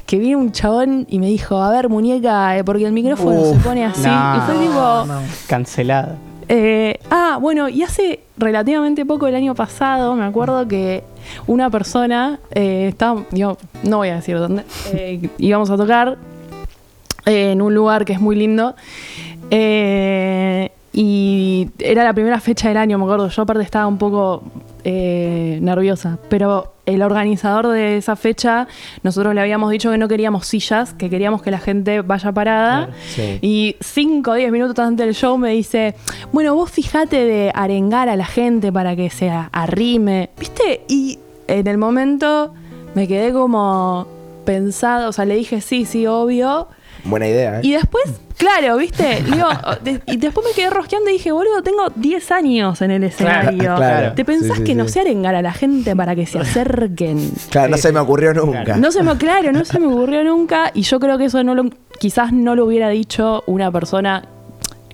que 0.05 0.19
vino 0.19 0.37
un 0.37 0.51
chabón 0.51 1.07
y 1.09 1.17
me 1.17 1.25
dijo, 1.27 1.57
a 1.61 1.71
ver, 1.71 1.89
muñeca, 1.89 2.55
eh, 2.57 2.63
porque 2.63 2.85
el 2.85 2.93
micrófono 2.93 3.41
Uf, 3.41 3.57
se 3.57 3.63
pone 3.67 3.83
así. 3.83 4.07
no, 4.07 4.37
y 4.37 4.39
fue 4.41 4.55
tipo, 4.67 5.05
Cancelada. 5.47 6.15
eh, 6.49 6.99
ah, 7.09 7.39
bueno, 7.41 7.67
y 7.67 7.81
hace 7.81 8.19
relativamente 8.37 9.05
poco, 9.07 9.25
el 9.25 9.33
año 9.35 9.55
pasado, 9.55 10.13
me 10.15 10.23
acuerdo 10.25 10.67
que 10.67 11.03
una 11.47 11.71
persona, 11.71 12.39
eh, 12.51 12.89
estaba, 12.89 13.23
yo 13.31 13.57
no 13.83 13.97
voy 13.97 14.09
a 14.09 14.15
decir 14.17 14.37
dónde, 14.37 14.63
eh, 14.93 15.29
íbamos 15.39 15.71
a 15.71 15.77
tocar 15.77 16.17
eh, 17.25 17.53
en 17.53 17.63
un 17.63 17.73
lugar 17.73 18.05
que 18.05 18.13
es 18.13 18.21
muy 18.21 18.35
lindo. 18.35 18.75
eh, 19.49 20.71
y 20.97 21.71
era 21.79 22.05
la 22.05 22.13
primera 22.13 22.39
fecha 22.39 22.69
del 22.69 22.77
año, 22.77 22.97
me 22.97 23.03
acuerdo. 23.03 23.27
Yo 23.27 23.41
aparte 23.41 23.61
estaba 23.63 23.85
un 23.85 23.97
poco 23.97 24.43
eh, 24.85 25.59
nerviosa. 25.61 26.17
Pero 26.29 26.71
el 26.85 27.01
organizador 27.01 27.67
de 27.67 27.97
esa 27.97 28.15
fecha, 28.15 28.69
nosotros 29.03 29.35
le 29.35 29.41
habíamos 29.41 29.71
dicho 29.71 29.91
que 29.91 29.97
no 29.97 30.07
queríamos 30.07 30.47
sillas, 30.47 30.93
que 30.93 31.09
queríamos 31.09 31.41
que 31.41 31.51
la 31.51 31.59
gente 31.59 31.99
vaya 31.99 32.31
parada. 32.31 32.91
Sí. 33.09 33.39
Y 33.41 33.75
5 33.81 34.31
o 34.31 34.33
10 34.35 34.53
minutos 34.53 34.79
antes 34.79 35.05
del 35.05 35.13
show 35.13 35.37
me 35.37 35.49
dice, 35.49 35.95
bueno, 36.31 36.55
vos 36.55 36.71
fijate 36.71 37.25
de 37.25 37.51
arengar 37.53 38.07
a 38.07 38.15
la 38.15 38.25
gente 38.25 38.71
para 38.71 38.95
que 38.95 39.09
se 39.09 39.29
arrime. 39.29 40.29
¿Viste? 40.39 40.85
Y 40.87 41.19
en 41.49 41.67
el 41.67 41.77
momento 41.77 42.53
me 42.93 43.05
quedé 43.05 43.33
como 43.33 44.07
pensado, 44.45 45.09
o 45.09 45.11
sea, 45.11 45.25
le 45.25 45.35
dije, 45.35 45.59
sí, 45.59 45.83
sí, 45.83 46.07
obvio. 46.07 46.69
Buena 47.05 47.27
idea, 47.27 47.57
¿eh? 47.59 47.61
Y 47.63 47.71
después, 47.73 48.03
claro, 48.37 48.77
¿viste? 48.77 49.21
Digo, 49.31 49.47
de- 49.83 50.01
y 50.07 50.17
después 50.17 50.45
me 50.45 50.53
quedé 50.53 50.69
rosqueando 50.71 51.09
y 51.09 51.13
dije, 51.13 51.31
boludo, 51.31 51.61
tengo 51.63 51.89
10 51.95 52.31
años 52.31 52.81
en 52.81 52.91
el 52.91 53.03
escenario. 53.03 53.57
claro. 53.75 54.13
¿Te 54.13 54.25
pensás 54.25 54.57
Sí, 54.57 54.57
sí, 54.57 54.63
que 54.63 54.75
no 54.75 54.87
sé 54.87 55.01
arengar 55.01 55.35
a 55.35 55.41
la 55.41 55.53
gente 55.53 55.95
para 55.95 56.15
que 56.15 56.25
se 56.25 56.39
acerquen? 56.39 57.31
Claro, 57.49 57.69
no 57.69 57.77
se 57.77 57.91
me 57.91 57.99
ocurrió 57.99 58.33
nunca. 58.33 58.75
No 58.77 58.91
se 58.91 59.03
me, 59.03 59.15
claro, 59.17 59.51
no 59.51 59.63
se 59.65 59.79
me 59.79 59.87
ocurrió 59.87 60.23
nunca. 60.23 60.71
Y 60.73 60.81
yo 60.81 60.99
creo 60.99 61.17
que 61.17 61.25
eso 61.25 61.43
no 61.43 61.53
lo, 61.55 61.69
quizás 61.99 62.33
no 62.33 62.55
lo 62.55 62.65
hubiera 62.65 62.89
dicho 62.89 63.43
una 63.45 63.71
persona, 63.71 64.23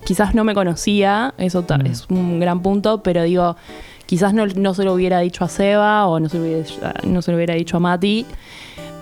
quizás 0.04 0.34
no 0.34 0.44
me 0.44 0.54
conocía, 0.54 1.32
eso 1.38 1.62
ta- 1.62 1.78
es 1.84 2.06
un 2.10 2.40
gran 2.40 2.60
punto, 2.60 3.02
pero 3.02 3.22
digo, 3.22 3.56
quizás 4.04 4.34
no, 4.34 4.46
no 4.46 4.74
se 4.74 4.84
lo 4.84 4.92
hubiera 4.92 5.20
dicho 5.20 5.44
a 5.44 5.48
Seba 5.48 6.06
o 6.08 6.20
no 6.20 6.28
se 6.28 6.36
lo 6.38 6.44
hubiera, 6.44 6.64
no 7.04 7.22
se 7.22 7.30
lo 7.30 7.36
hubiera 7.38 7.54
dicho 7.54 7.78
a 7.78 7.80
Mati. 7.80 8.26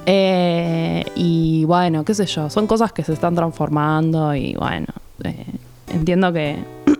Eh, 0.06 1.04
y 1.14 1.64
bueno, 1.64 2.04
qué 2.04 2.14
sé 2.14 2.26
yo, 2.26 2.48
son 2.50 2.66
cosas 2.66 2.92
que 2.92 3.02
se 3.02 3.12
están 3.12 3.34
transformando 3.34 4.34
y 4.34 4.54
bueno, 4.54 4.86
eh, 5.24 5.44
entiendo 5.92 6.32
que, 6.32 6.56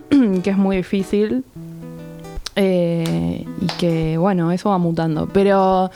que 0.43 0.49
es 0.49 0.57
muy 0.57 0.77
difícil. 0.77 1.43
eh, 2.55 3.45
y 3.61 3.65
que 3.77 4.17
bueno, 4.17 4.51
eso 4.51 4.69
va 4.69 4.77
mutando. 4.77 5.27
Pero 5.33 5.89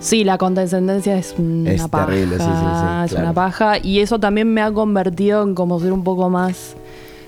sí, 0.00 0.24
la 0.24 0.38
condescendencia 0.38 1.16
es 1.16 1.34
una 1.38 1.72
Es 1.72 1.88
paja. 1.88 2.06
terrible, 2.06 2.36
sí, 2.38 2.44
sí, 2.44 2.50
sí, 2.50 3.04
es 3.04 3.10
claro. 3.10 3.24
una 3.26 3.32
paja. 3.32 3.78
Y 3.82 4.00
eso 4.00 4.18
también 4.20 4.52
me 4.52 4.60
ha 4.62 4.70
convertido 4.72 5.42
en 5.42 5.54
como 5.54 5.80
ser 5.80 5.92
un 5.92 6.04
poco 6.04 6.28
más 6.30 6.74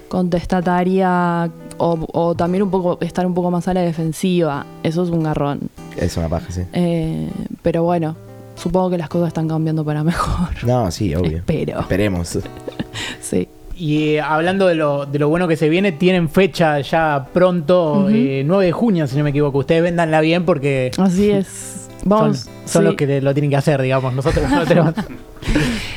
contestataria 0.08 1.50
o, 1.78 1.98
o 2.12 2.34
también 2.34 2.62
un 2.62 2.70
poco 2.70 2.98
estar 3.00 3.26
un 3.26 3.34
poco 3.34 3.50
más 3.50 3.66
a 3.68 3.74
la 3.74 3.80
defensiva. 3.80 4.64
Eso 4.82 5.02
es 5.02 5.10
un 5.10 5.22
garrón. 5.22 5.60
Es 5.96 6.16
una 6.16 6.28
paja, 6.28 6.50
sí. 6.50 6.62
Eh, 6.72 7.30
pero 7.62 7.82
bueno, 7.84 8.16
supongo 8.54 8.90
que 8.90 8.98
las 8.98 9.08
cosas 9.08 9.28
están 9.28 9.48
cambiando 9.48 9.84
para 9.84 10.02
mejor. 10.04 10.48
No, 10.64 10.90
sí, 10.90 11.14
obvio. 11.14 11.38
Espero. 11.38 11.80
Esperemos. 11.80 12.38
Sí. 13.20 13.48
Y 13.76 14.10
eh, 14.10 14.20
hablando 14.20 14.68
de 14.68 14.76
lo, 14.76 15.04
de 15.06 15.18
lo 15.18 15.28
bueno 15.28 15.48
que 15.48 15.56
se 15.56 15.68
viene, 15.68 15.90
tienen 15.90 16.28
fecha 16.28 16.78
ya 16.80 17.26
pronto, 17.32 18.02
Ujú. 18.04 18.08
eh, 18.10 18.42
9 18.46 18.66
de 18.66 18.72
junio, 18.72 19.06
si 19.08 19.16
no 19.16 19.24
me 19.24 19.30
equivoco. 19.30 19.58
Ustedes 19.58 19.82
véndanla 19.82 20.20
bien 20.20 20.44
porque 20.44 20.92
Así 20.96 21.30
es. 21.30 21.88
Vamos. 22.04 22.38
son, 22.40 22.52
son 22.66 22.82
sí. 22.82 22.86
los 22.86 22.94
que 22.96 23.20
lo 23.20 23.32
tienen 23.34 23.50
que 23.50 23.56
hacer, 23.56 23.82
digamos. 23.82 24.14
Nosotros 24.14 24.48
no 24.50 24.64
tenemos. 24.64 24.94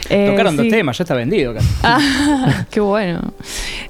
Eh, 0.10 0.28
Tocaron 0.32 0.56
dos 0.56 0.66
sí. 0.66 0.72
temas, 0.72 0.98
ya 0.98 1.04
está 1.04 1.16
vendido 1.16 1.54
casi. 1.54 1.68
Ah, 1.84 2.66
qué 2.70 2.80
bueno. 2.80 3.20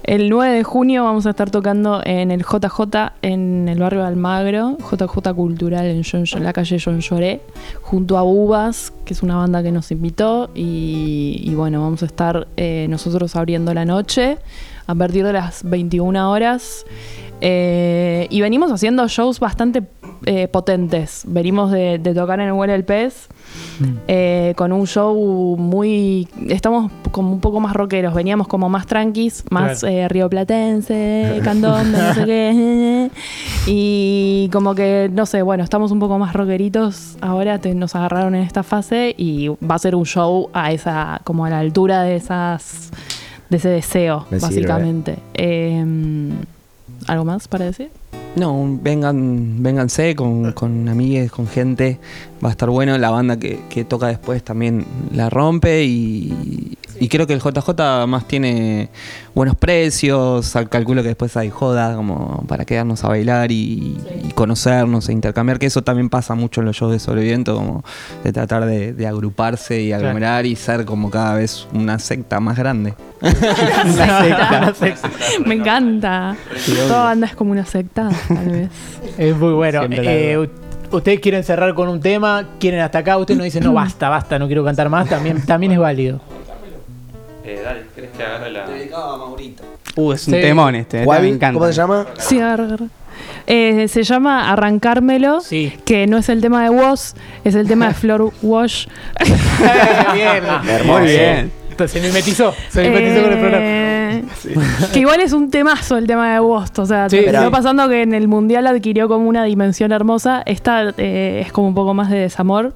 El 0.03 0.29
9 0.29 0.55
de 0.55 0.63
junio 0.63 1.03
vamos 1.03 1.25
a 1.25 1.31
estar 1.31 1.49
tocando 1.51 2.01
en 2.05 2.31
el 2.31 2.43
JJ 2.43 3.13
en 3.21 3.67
el 3.67 3.79
barrio 3.79 4.01
de 4.01 4.07
Almagro, 4.07 4.77
JJ 4.77 5.33
Cultural 5.36 5.86
en, 5.86 6.43
la 6.43 6.53
calle 6.53 6.77
John 6.83 6.99
Lloré, 6.99 7.41
junto 7.81 8.17
a 8.17 8.23
Uvas, 8.23 8.93
que 9.05 9.13
es 9.13 9.23
una 9.23 9.36
banda 9.36 9.62
que 9.63 9.71
nos 9.71 9.91
invitó. 9.91 10.49
Y, 10.55 11.53
bueno, 11.55 11.81
vamos 11.81 12.03
a 12.03 12.05
estar 12.05 12.47
eh, 12.57 12.88
nosotros 12.89 13.36
abriendo 13.36 13.73
la 13.73 13.86
noche 13.86 14.38
a 14.88 14.95
partir 14.95 15.25
de 15.25 15.33
las 15.33 15.63
21 15.63 16.31
horas. 16.31 16.86
Eh, 17.41 18.27
y 18.29 18.41
venimos 18.41 18.71
haciendo 18.71 19.07
shows 19.07 19.39
bastante 19.39 19.83
eh, 20.25 20.47
potentes. 20.47 21.23
Venimos 21.27 21.71
de, 21.71 21.99
tocar 22.15 22.39
en 22.39 22.47
el 22.47 22.53
Huele 22.53 22.75
el 22.75 22.83
Pez. 22.83 23.27
Eh, 24.08 24.54
con 24.56 24.72
un 24.72 24.88
show 24.88 25.56
muy. 25.58 26.28
Estamos 26.50 26.91
como 27.12 27.32
un 27.32 27.39
poco 27.39 27.60
más 27.60 27.74
rockeros. 27.74 28.13
Veníamos 28.13 28.48
como 28.48 28.70
más 28.70 28.86
tranquis, 28.88 29.43
más 29.50 29.80
Claro. 29.82 29.96
eh, 29.96 30.08
rioplatense, 30.08 31.39
candombe, 31.43 31.98
no 31.98 32.13
sé 32.13 32.26
qué. 32.26 33.12
Y 33.70 34.50
como 34.54 34.76
que, 34.76 35.10
no 35.13 35.26
sé, 35.26 35.41
bueno, 35.41 35.63
estamos 35.63 35.91
un 35.91 36.00
poco 36.00 36.17
más 36.17 36.34
rockeritos. 36.34 37.17
Ahora 37.22 37.60
te- 37.60 37.76
nos 37.76 37.96
agarraron 37.96 38.34
en 38.36 38.43
esta 38.43 38.63
fase 38.63 39.13
y 39.17 39.50
va 39.50 39.76
a 39.76 39.80
ser 39.80 39.93
un 39.96 40.06
show 40.06 40.50
a 40.54 40.72
esa, 40.72 41.20
como 41.26 41.46
a 41.46 41.50
la 41.50 41.60
altura 41.60 42.04
de 42.04 42.15
esas. 42.15 42.91
de 43.50 43.58
ese 43.58 43.70
deseo, 43.70 44.26
Me 44.30 44.39
básicamente. 44.39 45.17
Eh, 45.34 45.84
¿Algo 47.08 47.26
más 47.26 47.48
para 47.48 47.65
decir? 47.65 47.89
No, 48.38 48.54
un- 48.54 48.84
vengan, 48.84 49.63
vénganse 49.63 50.15
con, 50.15 50.52
con 50.54 50.88
amigues, 50.89 51.32
con 51.32 51.47
gente. 51.47 51.97
Va 52.43 52.50
a 52.50 52.52
estar 52.52 52.69
bueno. 52.69 52.97
La 52.97 53.10
banda 53.10 53.38
que, 53.39 53.60
que 53.69 53.84
toca 53.84 54.08
después 54.08 54.43
también 54.43 54.86
la 55.12 55.30
rompe. 55.30 55.84
Y, 55.86 56.78
y 56.99 57.07
creo 57.10 57.27
que 57.27 57.33
el 57.33 57.39
JJ 57.41 58.05
más 58.07 58.27
tiene 58.27 58.89
buenos 59.36 59.55
precios. 59.55 60.55
Al- 60.55 60.69
Calculo 60.69 61.01
que 61.01 61.10
después 61.10 61.36
hay 61.38 61.49
joda 61.49 61.95
como 61.95 62.43
para 62.47 62.65
quedarnos 62.65 63.03
a 63.03 63.07
bailar 63.10 63.51
y, 63.51 63.97
y 64.23 64.31
conocernos 64.33 65.10
e 65.10 65.13
intercambiar. 65.13 65.60
Que 65.60 65.65
eso 65.67 65.81
también 65.83 66.10
pasa 66.10 66.36
mucho 66.36 66.62
en 66.62 66.67
los 66.67 66.75
shows 66.75 66.91
de 66.91 66.99
sobreviento. 66.99 67.55
Como 67.55 67.83
de 68.23 68.33
tratar 68.33 68.65
de, 68.65 68.93
de 68.93 69.07
agruparse 69.07 69.81
y 69.81 69.91
aglomerar 69.93 70.45
y 70.45 70.55
ser 70.55 70.86
como 70.86 71.10
cada 71.10 71.36
vez 71.36 71.67
una 71.73 71.99
secta 71.99 72.39
más 72.39 72.57
grande. 72.57 72.93
Una 73.21 74.73
secta. 74.73 75.10
Me 75.45 75.55
encanta. 75.55 76.36
Toda 76.88 77.03
banda 77.05 77.27
es 77.27 77.36
como 77.36 77.51
una 77.51 77.65
secta, 77.65 78.10
tal 78.27 78.49
vez. 78.49 78.69
Es 79.17 79.36
muy 79.36 79.53
bueno. 79.53 79.81
Eh, 79.89 80.47
Ustedes 80.89 81.19
quieren 81.19 81.43
cerrar 81.43 81.73
con 81.73 81.89
un 81.89 81.99
tema, 81.99 82.45
quieren 82.62 82.79
hasta 82.79 82.99
acá, 82.99 83.17
ustedes 83.17 83.38
no 83.38 83.43
dicen, 83.43 83.62
no, 83.62 83.73
basta, 83.73 84.07
basta, 84.07 84.39
no 84.39 84.47
quiero 84.47 84.63
cantar 84.63 84.88
más, 84.88 85.10
también, 85.10 85.45
también 85.45 85.73
es 85.73 85.79
válido. 85.79 86.21
Eh, 87.47 87.62
dale, 87.63 87.83
¿querés 87.95 88.10
que 88.12 88.23
agarre 88.23 88.51
la.? 88.51 88.67
Dedicado 88.67 89.13
a 89.13 89.17
Maurito. 89.17 89.63
Uh, 89.95 90.12
es 90.12 90.27
un 90.27 90.33
Sí. 90.33 90.41
temón 90.41 90.75
este. 90.75 91.05
Guavi, 91.05 91.29
me 91.29 91.36
encanta. 91.36 91.53
¿cómo 91.60 91.65
se 91.67 91.73
llama? 91.73 92.05
Sí, 92.17 92.39
agarra, 92.41 92.65
agarra. 92.65 92.86
Eh, 93.47 93.88
se 93.88 94.03
llama 94.03 94.51
Arrancármelo, 94.51 95.39
Sí. 95.39 95.73
que 95.86 96.05
no 96.07 96.17
es 96.17 96.27
el 96.29 96.41
tema 96.41 96.62
de 96.63 96.69
Woz, 96.69 97.13
es 97.45 97.55
el 97.55 97.67
tema 97.67 97.88
de 97.88 97.93
Flor 97.93 98.31
Wash. 98.41 98.88
bien. 100.13 100.43
Hermoso. 100.69 100.99
Muy 100.99 101.07
bien. 101.10 101.51
Se 101.88 102.01
mimetizó, 102.01 102.53
se 102.69 102.89
mimetizó 102.89 103.21
con 103.23 103.31
el 103.33 103.39
programa. 103.39 103.65
Eh, 103.65 104.23
Que 104.93 104.99
igual 104.99 105.21
es 105.21 105.31
un 105.31 105.51
temazo 105.51 105.97
el 105.97 106.07
tema 106.07 106.33
de 106.33 106.39
Wost. 106.39 106.79
O 106.79 106.86
sea, 106.86 107.07
Sí, 107.10 107.21
terminó 107.23 107.51
pasando 107.51 107.88
que 107.88 108.01
en 108.01 108.13
el 108.13 108.27
mundial 108.27 108.65
adquirió 108.67 109.07
como 109.07 109.29
una 109.29 109.43
dimensión 109.43 109.91
hermosa. 109.91 110.41
Esta 110.45 110.93
eh, 110.97 111.43
es 111.45 111.51
como 111.51 111.67
un 111.67 111.75
poco 111.75 111.93
más 111.93 112.10
de 112.10 112.17
desamor. 112.17 112.73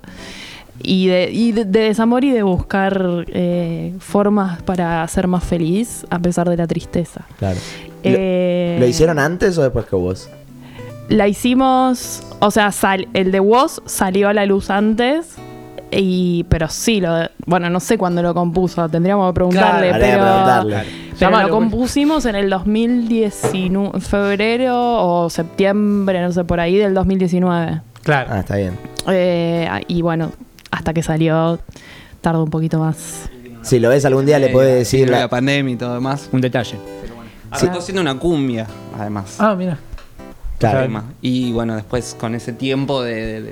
Y 0.84 1.08
de, 1.08 1.30
y 1.32 1.52
de, 1.52 1.65
de 1.65 1.80
desamor 1.82 2.24
y 2.24 2.32
de 2.32 2.44
buscar 2.44 3.26
eh, 3.30 3.94
formas 4.00 4.62
para 4.63 5.08
ser 5.08 5.28
más 5.28 5.44
feliz 5.44 6.06
a 6.10 6.20
pesar 6.20 6.50
de 6.50 6.58
la 6.58 6.67
tristeza. 6.67 7.26
Claro. 7.39 7.60
Eh, 8.04 8.78
¿Lo 8.80 8.88
hicieron 8.88 9.20
antes 9.20 9.58
o 9.58 9.63
después 9.63 9.86
que 9.86 9.96
vos? 9.96 10.30
La 11.10 11.28
hicimos, 11.28 12.24
o 12.39 12.52
sea, 12.52 12.72
sal- 12.72 13.08
el 13.13 13.32
de 13.32 13.39
Woz 13.39 13.82
salió 13.86 14.30
a 14.30 14.34
la 14.34 14.46
luz 14.46 14.70
antes. 14.70 15.36
Y, 15.94 16.46
pero 16.48 16.70
sí, 16.70 17.02
lo 17.02 17.13
de- 17.15 17.30
bueno, 17.46 17.70
no 17.70 17.82
sé 17.82 17.98
cuándo 17.98 18.22
lo 18.24 18.34
compuso, 18.34 18.88
tendríamos 18.88 19.30
que 19.30 19.34
preguntarle, 19.34 19.88
que 19.91 20.00
pero, 20.00 20.22
preguntarle. 20.24 20.78
pero 21.20 21.32
lo 21.32 21.38
pues. 21.39 21.48
compusimos 21.50 22.26
en 22.26 22.36
el 22.36 22.50
2019, 22.50 24.00
febrero 24.00 24.76
o 25.04 25.30
septiembre, 25.30 26.22
no 26.22 26.32
sé, 26.32 26.46
por 26.46 26.62
ahí 26.62 26.78
del 26.78 26.94
2019. 26.94 27.82
Claro. 28.04 28.30
Ah, 28.32 28.39
está 28.39 28.56
bien. 28.56 28.78
Eh, 29.10 29.67
y 29.89 30.02
bueno, 30.02 30.32
hasta 30.71 30.93
que 30.93 31.03
salió, 31.03 31.60
tardó 32.21 32.43
un 32.43 32.49
poquito 32.49 32.79
más. 32.79 33.29
Si 33.62 33.79
lo 33.79 33.89
ves 33.89 34.05
algún 34.05 34.25
día, 34.25 34.39
le 34.39 34.47
Eh, 34.47 34.53
puedes 34.53 34.88
así 34.88 34.97
decir. 34.97 35.10
la- 35.12 35.19
la 35.19 35.27
pandemia 35.29 35.73
y 35.73 35.77
todo 35.77 35.93
demás. 35.93 36.29
Un 36.31 36.41
detalle. 36.41 36.77
Arrancó 37.51 37.79
haciendo 37.79 38.01
una 38.01 38.17
cumbia, 38.17 38.65
además. 38.97 39.36
Ah, 39.39 39.53
mira. 39.55 39.77
Claro. 40.57 41.03
Y 41.21 41.51
bueno, 41.51 41.75
después 41.75 42.15
con 42.19 42.34
ese 42.36 42.53
tiempo 42.53 43.01
de, 43.03 43.13
de- 43.15 43.41
de- 43.41 43.49
de- 43.49 43.51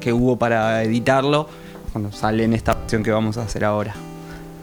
que 0.00 0.12
hubo 0.12 0.36
para 0.38 0.82
editarlo, 0.84 1.48
cuando 1.92 2.12
sale 2.12 2.44
en 2.44 2.52
esta 2.54 2.72
opción 2.72 3.02
que 3.02 3.10
vamos 3.10 3.36
a 3.38 3.42
hacer 3.42 3.64
ahora. 3.64 3.94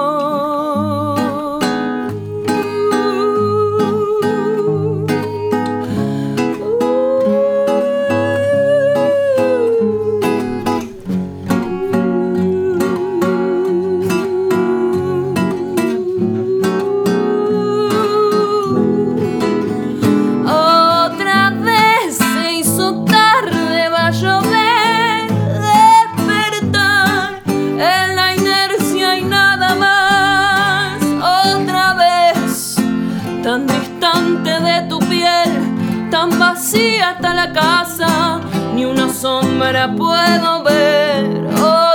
Está 37.12 37.34
la 37.34 37.52
casa, 37.52 38.40
ni 38.74 38.84
una 38.84 39.12
sombra 39.12 39.94
puedo 39.94 40.62
ver. 40.62 41.46
Otra 41.54 41.89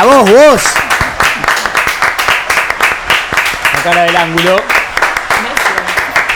Para 0.00 0.16
vos, 0.16 0.30
vos. 0.30 0.64
La 3.74 3.82
cara 3.82 4.02
del 4.04 4.16
ángulo. 4.16 4.56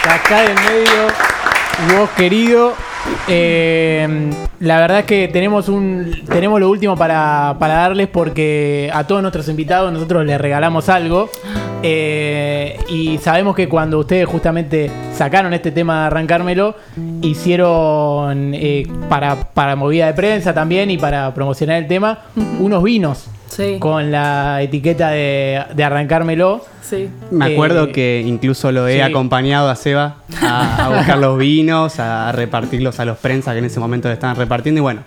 Acá 0.07 0.43
del 0.43 0.55
medio, 0.55 1.99
vos 1.99 2.11
querido. 2.11 2.75
Eh, 3.27 4.31
la 4.61 4.81
verdad 4.81 4.99
es 4.99 5.05
que 5.07 5.29
tenemos 5.29 5.71
un 5.71 6.25
tenemos 6.29 6.61
lo 6.61 6.69
último 6.69 6.95
para, 6.95 7.57
para 7.59 7.75
darles 7.75 8.09
porque 8.09 8.91
a 8.93 9.05
todos 9.05 9.23
nuestros 9.23 9.49
invitados 9.49 9.91
nosotros 9.91 10.27
les 10.27 10.39
regalamos 10.39 10.91
algo. 10.91 11.31
Eh, 11.83 12.79
y 12.91 13.17
sabemos 13.17 13.57
que 13.57 13.67
cuando 13.67 13.99
ustedes 13.99 14.27
justamente 14.27 14.91
sacaron 15.17 15.55
este 15.55 15.71
tema 15.71 16.03
de 16.03 16.07
arrancármelo, 16.09 16.77
hicieron 17.23 18.53
eh, 18.53 18.87
para, 19.09 19.37
para 19.37 19.75
movida 19.75 20.05
de 20.05 20.13
prensa 20.13 20.53
también 20.53 20.91
y 20.91 20.99
para 20.99 21.33
promocionar 21.33 21.79
el 21.79 21.87
tema, 21.87 22.25
unos 22.59 22.83
vinos 22.83 23.31
Sí, 23.55 23.77
con 23.79 24.11
la 24.11 24.61
etiqueta 24.63 25.11
de, 25.11 25.63
de 25.75 25.85
arrancármelo. 25.85 26.65
sí. 26.83 27.09
Me 27.31 27.53
acuerdo 27.53 27.85
Eh, 27.85 27.93
que 27.93 28.23
incluso 28.27 28.73
lo 28.73 28.89
he 28.89 28.95
sí. 28.95 29.01
acompañado 29.01 29.69
a 29.71 29.77
Seba 29.77 30.17
a, 30.43 30.87
a 30.87 30.89
buscar 30.97 31.19
los 31.19 31.39
vinos, 31.39 32.01
a 32.01 32.33
repartirlos 32.33 32.99
a 33.01 33.05
los 33.05 33.17
prensas 33.19 33.53
que 33.55 33.59
en 33.61 33.65
ese 33.67 33.79
momento 33.81 34.09
le 34.09 34.15
estaban 34.15 34.37
repartiendo. 34.37 34.81
Y 34.81 34.83
bueno, 34.83 35.03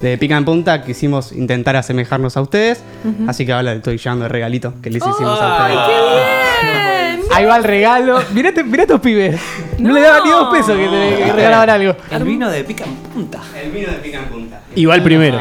de 0.00 0.18
pica 0.18 0.36
en 0.36 0.44
punta 0.44 0.82
quisimos 0.82 1.30
intentar 1.32 1.76
asemejarnos 1.76 2.36
a 2.36 2.40
ustedes. 2.40 2.82
Así 3.28 3.46
que 3.46 3.52
ahora 3.52 3.70
le 3.72 3.76
estoy 3.76 3.98
llevando 3.98 4.24
el 4.24 4.30
regalito 4.32 4.74
que 4.82 4.90
les 4.90 5.02
hicimos 5.06 5.38
a 5.40 5.56
ustedes. 5.56 5.78
Bien. 5.86 6.91
Ahí 7.34 7.44
va 7.44 7.56
el 7.56 7.64
regalo. 7.64 8.20
Mirá, 8.32 8.48
este- 8.50 8.64
mirá 8.64 8.82
estos 8.82 9.00
pibes. 9.00 9.40
No, 9.78 9.92
le 9.92 10.00
daban 10.00 10.22
ni 10.24 10.30
dos 10.30 10.48
pesos 10.52 10.76
que 10.76 10.88
te 10.88 11.24
que 11.24 11.32
regalaban 11.32 11.70
algo. 11.70 11.96
El 12.10 12.24
vino 12.24 12.48
de 12.50 12.64
pica 12.64 12.84
en 12.84 12.94
punta. 12.96 13.38
El 13.62 13.70
vino 13.70 13.88
de 13.90 13.98
pica 13.98 14.18
en 14.18 14.24
punta. 14.26 14.60
Y 14.74 14.84
va 14.84 14.94
el 14.94 15.02
primero. 15.02 15.40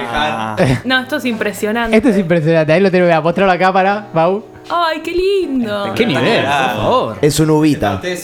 No, 0.85 0.99
esto 0.99 1.17
es 1.17 1.25
impresionante. 1.25 1.95
Esto 1.95 2.09
es 2.09 2.17
impresionante. 2.17 2.73
Ahí 2.73 2.81
lo 2.81 2.91
tengo 2.91 3.07
que 3.07 3.19
mostrar 3.19 3.49
acá 3.49 3.71
para 3.71 4.07
Bau. 4.13 4.45
Ay, 4.69 5.01
qué 5.01 5.11
lindo. 5.11 5.93
¿Qué 5.95 6.05
nivel? 6.05 6.43
Por 6.43 6.53
favor. 6.53 7.17
Es 7.21 7.39
un 7.39 7.49
uvita. 7.49 7.99
Nos 8.01 8.23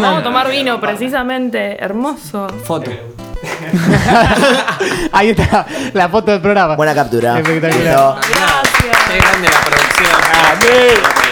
vamos 0.00 0.20
a 0.20 0.22
tomar 0.22 0.50
vino, 0.50 0.80
precisamente. 0.80 1.82
Hermoso. 1.82 2.46
Foto. 2.64 2.90
Ahí 5.12 5.30
está 5.30 5.66
la 5.92 6.08
foto 6.08 6.30
del 6.32 6.40
programa. 6.40 6.76
Buena 6.76 6.94
captura. 6.94 7.38
Espectacular. 7.38 8.16
Gracias. 8.16 8.98
Qué 9.08 9.16
grande 9.18 9.48
la 9.48 9.60
producción. 9.60 11.23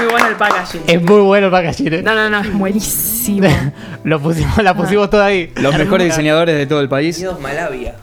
Es 0.00 0.06
muy 0.06 0.12
bueno 0.12 0.28
el 0.28 0.36
packaging. 0.36 0.82
Es 0.86 1.02
muy 1.02 1.20
bueno 1.20 1.46
el 1.46 1.52
packaging. 1.52 1.92
¿eh? 1.94 2.02
No, 2.02 2.14
no, 2.14 2.30
no, 2.30 2.40
es 2.40 2.52
buenísimo. 2.58 3.48
Lo 4.04 4.18
pusimos, 4.20 4.56
la 4.62 4.74
pusimos 4.74 5.10
toda 5.10 5.26
ahí. 5.26 5.52
Los 5.56 5.76
mejores 5.76 6.06
diseñadores 6.06 6.56
de 6.56 6.66
todo 6.66 6.80
el 6.80 6.88
país. 6.88 7.18
Unidos 7.18 7.40
Malavia. 7.40 7.94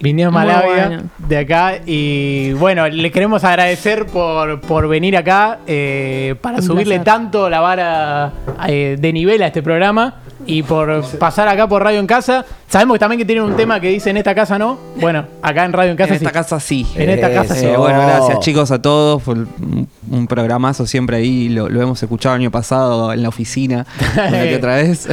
Vinieron 0.00 0.32
Malavia 0.32 0.86
bueno. 0.88 1.02
de 1.18 1.38
acá 1.38 1.74
y 1.84 2.52
bueno, 2.54 2.88
le 2.88 3.10
queremos 3.10 3.44
agradecer 3.44 4.06
por, 4.06 4.60
por 4.60 4.88
venir 4.88 5.16
acá 5.16 5.58
eh, 5.66 6.34
para 6.40 6.58
Un 6.58 6.62
subirle 6.62 6.96
placer. 6.96 7.04
tanto 7.04 7.50
la 7.50 7.60
vara 7.60 8.32
eh, 8.68 8.96
de 8.98 9.12
nivel 9.12 9.42
a 9.42 9.48
este 9.48 9.62
programa 9.62 10.16
y 10.46 10.62
por 10.62 11.04
pasar 11.18 11.48
acá 11.48 11.68
por 11.68 11.82
Radio 11.82 12.00
en 12.00 12.06
Casa. 12.06 12.44
Sabemos 12.68 12.94
que 12.94 12.98
también 12.98 13.18
que 13.18 13.24
tienen 13.24 13.44
un 13.44 13.56
tema 13.56 13.80
que 13.80 13.88
dice 13.88 14.10
en 14.10 14.16
esta 14.16 14.34
casa 14.34 14.58
no. 14.58 14.78
Bueno, 14.96 15.26
acá 15.42 15.64
en 15.64 15.72
Radio 15.72 15.90
en 15.92 15.96
Casa 15.96 16.10
En 16.10 16.16
esta 16.16 16.32
casa 16.32 16.60
sí. 16.60 16.86
En 16.94 17.10
esta 17.10 17.32
casa 17.32 17.54
Eso. 17.54 17.60
sí. 17.60 17.66
Eh, 17.66 17.76
bueno, 17.76 18.00
gracias 18.00 18.40
chicos 18.40 18.70
a 18.70 18.80
todos. 18.80 19.22
Fue 19.22 19.34
un, 19.34 20.26
programazo 20.28 20.86
siempre 20.86 21.18
ahí. 21.18 21.48
Lo, 21.48 21.68
lo 21.68 21.82
hemos 21.82 22.02
escuchado 22.02 22.34
el 22.34 22.42
año 22.42 22.50
pasado 22.50 23.12
en 23.12 23.22
la 23.22 23.28
oficina. 23.28 23.86
una 24.16 24.42
que 24.42 24.56
otra 24.56 24.76
vez. 24.76 25.08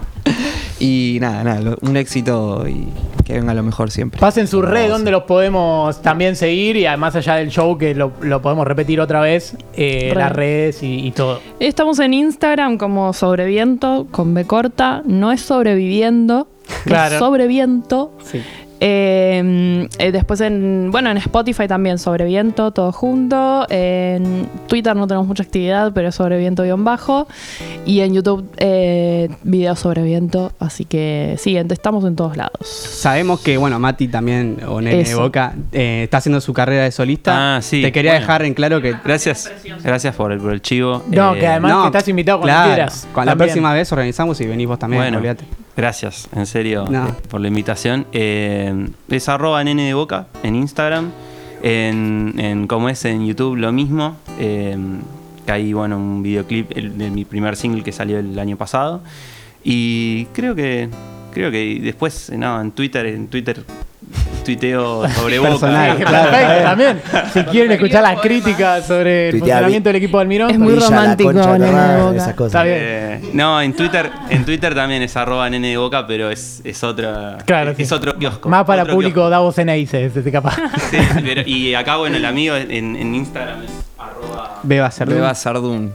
y 0.80 1.18
nada, 1.20 1.44
nada. 1.44 1.76
Un 1.80 1.96
éxito 1.96 2.66
y 2.68 2.88
que 3.24 3.34
venga 3.34 3.54
lo 3.54 3.62
mejor 3.62 3.90
siempre. 3.90 4.20
Pasen 4.20 4.46
su 4.48 4.62
red 4.62 4.88
donde 4.88 5.10
los 5.10 5.22
podemos 5.24 6.00
también 6.02 6.36
seguir 6.36 6.76
y 6.76 6.86
además 6.86 7.14
allá 7.16 7.36
del 7.36 7.50
show 7.50 7.78
que 7.78 7.94
lo, 7.94 8.12
lo 8.22 8.42
podemos 8.42 8.66
repetir 8.66 9.00
otra 9.00 9.20
vez, 9.20 9.56
eh, 9.74 10.10
Red. 10.12 10.20
las 10.20 10.32
redes 10.32 10.82
y, 10.82 11.06
y 11.06 11.10
todo. 11.12 11.40
Estamos 11.60 11.98
en 11.98 12.14
Instagram 12.14 12.78
como 12.78 13.12
Sobreviento 13.12 14.06
con 14.10 14.34
B 14.34 14.44
corta. 14.44 15.02
No 15.04 15.32
es 15.32 15.40
sobreviviendo, 15.42 16.48
Claro. 16.84 17.14
es 17.14 17.18
sobreviento. 17.18 18.12
Sí. 18.24 18.42
Eh, 18.84 19.86
eh, 19.98 20.10
después 20.10 20.40
en 20.40 20.90
bueno 20.90 21.08
en 21.12 21.16
Spotify 21.18 21.68
también 21.68 21.98
Sobreviento, 21.98 22.72
todo 22.72 22.90
junto. 22.90 23.64
En 23.70 24.48
Twitter 24.66 24.96
no 24.96 25.06
tenemos 25.06 25.28
mucha 25.28 25.44
actividad, 25.44 25.92
pero 25.94 26.08
es 26.08 26.16
Sobreviento 26.16 26.64
guion 26.64 26.82
bajo. 26.82 27.28
Y 27.86 28.00
en 28.00 28.14
YouTube 28.14 28.50
eh, 28.56 29.28
videos 29.44 29.78
Sobreviento. 29.78 30.52
Así 30.58 30.84
que 30.84 31.36
sí, 31.38 31.56
estamos 31.56 32.04
en 32.04 32.16
todos 32.16 32.36
lados. 32.36 32.66
Sabemos 32.66 33.40
que, 33.40 33.56
bueno, 33.56 33.78
Mati 33.78 34.08
también, 34.08 34.58
o 34.66 34.80
Nene 34.80 34.96
de 34.96 35.02
Eso. 35.02 35.20
Boca, 35.20 35.54
eh, 35.70 36.02
está 36.04 36.16
haciendo 36.16 36.40
su 36.40 36.52
carrera 36.52 36.82
de 36.82 36.90
solista. 36.90 37.56
Ah, 37.56 37.62
sí, 37.62 37.82
Te 37.82 37.92
quería 37.92 38.12
bueno. 38.12 38.20
dejar 38.22 38.42
en 38.42 38.54
claro 38.54 38.80
que. 38.82 38.96
Gracias. 39.04 39.52
Gracias 39.84 40.14
por 40.16 40.32
el, 40.32 40.40
por 40.40 40.52
el 40.52 40.60
chivo. 40.60 41.04
No, 41.08 41.36
Eh, 41.36 41.38
que 41.38 41.46
además 41.46 41.82
que 41.82 41.86
estás 41.86 42.08
invitado 42.08 42.40
cuando 42.40 42.52
claro, 42.52 42.74
quieras. 42.74 43.06
Con 43.12 43.26
la 43.26 43.36
próxima 43.36 43.72
vez 43.72 43.92
organizamos 43.92 44.40
y 44.40 44.46
venís 44.46 44.66
vos 44.66 44.78
también, 44.78 45.02
Bueno, 45.04 45.18
olvídate. 45.18 45.61
Gracias, 45.76 46.28
en 46.34 46.46
serio, 46.46 46.86
No. 46.88 47.08
eh, 47.08 47.12
por 47.28 47.40
la 47.40 47.48
invitación. 47.48 48.06
Eh, 48.12 48.88
es 49.08 49.28
arroba 49.28 49.62
nene 49.64 49.86
de 49.86 49.94
boca 49.94 50.26
en 50.42 50.54
Instagram. 50.56 51.10
En, 51.62 52.34
en 52.38 52.66
como 52.66 52.88
es 52.88 53.04
en 53.04 53.26
YouTube 53.26 53.56
lo 53.56 53.72
mismo. 53.72 54.16
Eh, 54.38 54.76
que 55.46 55.52
hay 55.52 55.72
bueno 55.72 55.96
un 55.96 56.22
videoclip 56.22 56.70
de 56.72 57.10
mi 57.10 57.24
primer 57.24 57.56
single 57.56 57.82
que 57.82 57.92
salió 57.92 58.18
el 58.18 58.38
año 58.38 58.56
pasado. 58.56 59.02
Y 59.64 60.26
creo 60.26 60.54
que 60.54 60.88
creo 61.32 61.50
que 61.50 61.80
después 61.82 62.30
no, 62.36 62.60
en 62.60 62.72
Twitter, 62.72 63.06
en 63.06 63.28
Twitter 63.28 63.64
tuiteo 64.44 65.08
sobre. 65.08 65.40
Personal, 65.42 65.96
claro, 66.04 66.30
perfecto, 66.30 66.62
también. 66.68 67.02
Si 67.32 67.42
quieren 67.44 67.72
escuchar 67.72 68.02
las 68.02 68.20
críticas 68.20 68.86
sobre 68.86 69.26
el 69.28 69.30
Tuitea, 69.32 69.54
funcionamiento 69.56 69.88
del 69.88 69.96
equipo 69.96 70.18
de 70.18 70.22
Almirón, 70.22 70.50
Es 70.50 70.58
muy 70.58 70.74
la 70.74 70.86
romántico, 70.86 71.32
concha 71.32 71.52
de 71.52 71.58
la 71.58 71.64
Nene 71.66 71.70
de 71.70 71.86
madre, 71.88 72.02
Boca. 72.02 72.16
esas 72.16 72.34
cosas. 72.34 72.46
Está 72.48 72.62
bien. 72.64 72.78
Eh, 72.80 73.20
no, 73.34 73.60
en 73.62 73.72
Twitter, 73.74 74.10
en 74.30 74.44
Twitter 74.44 74.74
también 74.74 75.02
es 75.02 75.16
arroba 75.16 75.48
nene 75.48 75.68
de 75.70 75.76
boca, 75.76 76.06
pero 76.06 76.30
es, 76.30 76.60
es 76.64 76.82
otra. 76.82 77.38
Claro, 77.46 77.70
es, 77.70 77.76
sí. 77.76 77.82
es 77.84 77.92
otro 77.92 78.16
kiosco. 78.18 78.48
más 78.48 78.64
para 78.64 78.82
otro 78.82 78.94
público 78.94 79.30
Davos 79.30 79.54
Ceneice, 79.54 80.06
ese 80.06 80.32
capaz. 80.32 80.56
kiosco. 80.56 80.78
Sí, 80.90 80.98
pero- 81.24 81.42
y 81.46 81.74
acá, 81.74 81.96
bueno, 81.96 82.16
el 82.16 82.24
amigo 82.24 82.56
en, 82.56 82.96
en 82.96 83.14
Instagram 83.14 83.62
es 83.64 83.70
arroba. 83.98 84.58
Beba 84.64 84.90
Sardún. 85.34 85.94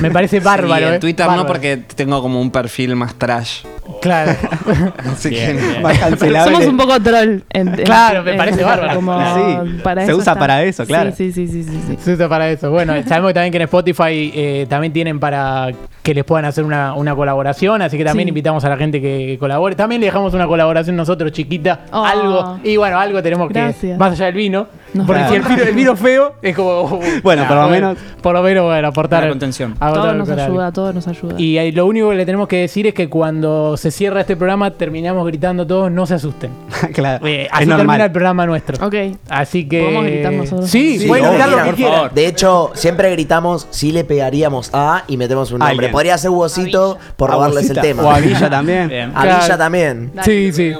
Me 0.00 0.10
parece 0.10 0.40
bárbaro. 0.40 0.86
Sí, 0.86 0.92
eh. 0.92 0.94
en 0.94 1.00
Twitter 1.00 1.26
Bárbaro. 1.26 1.42
no 1.42 1.46
porque 1.46 1.76
tengo 1.94 2.20
como 2.22 2.40
un 2.40 2.50
perfil 2.50 2.96
más 2.96 3.14
trash. 3.14 3.62
Claro. 4.02 4.32
Así 5.12 5.30
que 5.30 5.78
Más 5.82 5.98
cancelable. 5.98 6.52
Somos 6.52 6.68
un 6.68 6.76
poco 6.76 7.00
troll. 7.00 7.40
en- 7.50 7.68
en- 7.68 7.84
Claro, 7.84 8.22
me 8.22 8.32
en- 8.32 8.36
parece 8.36 8.62
bárbaro. 8.64 8.94
como 8.96 9.18
Sí, 9.34 9.78
para 9.82 10.02
se 10.04 10.08
eso 10.10 10.18
usa 10.18 10.32
está. 10.32 10.40
para 10.40 10.62
eso, 10.64 10.84
claro. 10.84 11.12
Sí, 11.16 11.32
sí, 11.32 11.46
sí, 11.46 11.62
sí, 11.62 11.70
sí, 11.70 11.80
sí. 11.88 11.96
Se 12.00 12.12
usa 12.14 12.28
para 12.28 12.50
eso. 12.50 12.70
Bueno, 12.70 12.92
sabemos 13.06 13.30
que 13.30 13.34
también 13.34 13.52
que 13.52 13.56
en 13.58 13.62
Spotify 13.62 14.32
eh, 14.34 14.66
también 14.68 14.92
tienen 14.92 15.18
para 15.20 15.70
que 16.02 16.14
les 16.14 16.24
puedan 16.24 16.44
hacer 16.44 16.64
una, 16.64 16.94
una 16.94 17.14
colaboración, 17.14 17.80
así 17.80 17.96
que 17.96 18.04
también 18.04 18.26
Sí. 18.26 18.30
invitamos 18.30 18.64
a 18.64 18.68
la 18.68 18.76
gente 18.76 19.00
que, 19.00 19.26
que 19.26 19.38
colabore. 19.38 19.76
También 19.76 20.00
le 20.00 20.06
dejamos 20.08 20.34
una 20.34 20.46
colaboración 20.46 20.96
nosotros, 20.96 21.30
chiquita, 21.32 21.80
Oh. 21.92 22.04
algo. 22.04 22.58
Y 22.64 22.76
bueno, 22.76 22.98
algo 22.98 23.22
tenemos 23.22 23.48
que, 23.48 23.54
Gracias. 23.54 23.98
más 23.98 24.12
allá 24.12 24.26
del 24.26 24.34
vino, 24.34 24.66
Nos 24.94 25.06
porque 25.06 25.22
si 25.28 25.34
el 25.36 25.42
vino, 25.42 25.62
el 25.62 25.74
vino 25.74 25.96
feo 25.96 26.34
es 26.42 26.54
como... 26.54 27.00
Bueno, 27.22 27.46
por 27.48 27.56
lo 27.56 27.68
menos- 27.68 27.96
Por 28.20 28.34
lo 28.34 28.42
menos, 28.42 28.64
bueno, 28.64 28.88
aportar... 28.88 29.28
Contención. 29.28 29.74
Todo 29.78 30.12
nos 30.14 30.28
ayuda, 30.28 30.72
todo 30.72 30.92
nos 30.92 31.08
ayuda. 31.08 31.34
Y 31.38 31.58
ahí 31.58 31.72
lo 31.72 31.86
único 31.86 32.10
que 32.10 32.16
le 32.16 32.26
tenemos 32.26 32.48
que 32.48 32.56
decir 32.58 32.86
es 32.86 32.94
que 32.94 33.08
cuando 33.08 33.76
se 33.76 33.90
cierra 33.90 34.20
este 34.20 34.36
programa 34.36 34.70
terminamos 34.72 35.26
gritando 35.26 35.66
todos, 35.66 35.90
no 35.90 36.06
se 36.06 36.14
asusten. 36.14 36.50
claro. 36.92 37.26
Eh, 37.26 37.44
es 37.44 37.48
así 37.52 37.58
termina 37.66 37.80
el 37.82 37.86
normal. 37.86 38.12
programa 38.12 38.46
nuestro. 38.46 38.86
Ok. 38.86 38.94
Así 39.28 39.68
que... 39.68 39.80
¿Podemos 39.82 40.04
gritar 40.04 40.32
nosotros? 40.32 40.70
Sí, 40.70 40.98
Sí, 40.98 41.06
pueden 41.08 41.28
gritar 41.28 41.48
lo 41.48 41.56
que 41.58 41.62
por 41.64 41.74
quieran. 41.74 41.94
favor. 41.94 42.12
De 42.12 42.26
hecho, 42.26 42.70
siempre 42.74 43.10
gritamos 43.10 43.66
si 43.70 43.92
le 43.92 44.04
pegaríamos 44.04 44.70
a 44.74 45.04
y 45.08 45.16
metemos 45.16 45.50
un 45.52 45.58
nombre. 45.60 45.72
Alguien. 45.74 45.92
Podría 45.92 46.18
ser 46.18 46.30
Huesito 46.30 46.98
por 47.16 47.30
robarles 47.30 47.70
el 47.70 47.80
tema. 47.80 48.02
O 48.02 48.10
a 48.10 48.18
Villa 48.20 48.50
también. 48.50 48.88
Bien. 48.88 49.12
A. 49.14 49.22
Villa 49.24 49.56
también. 49.58 50.12
Sí, 50.24 50.52
sí. 50.52 50.72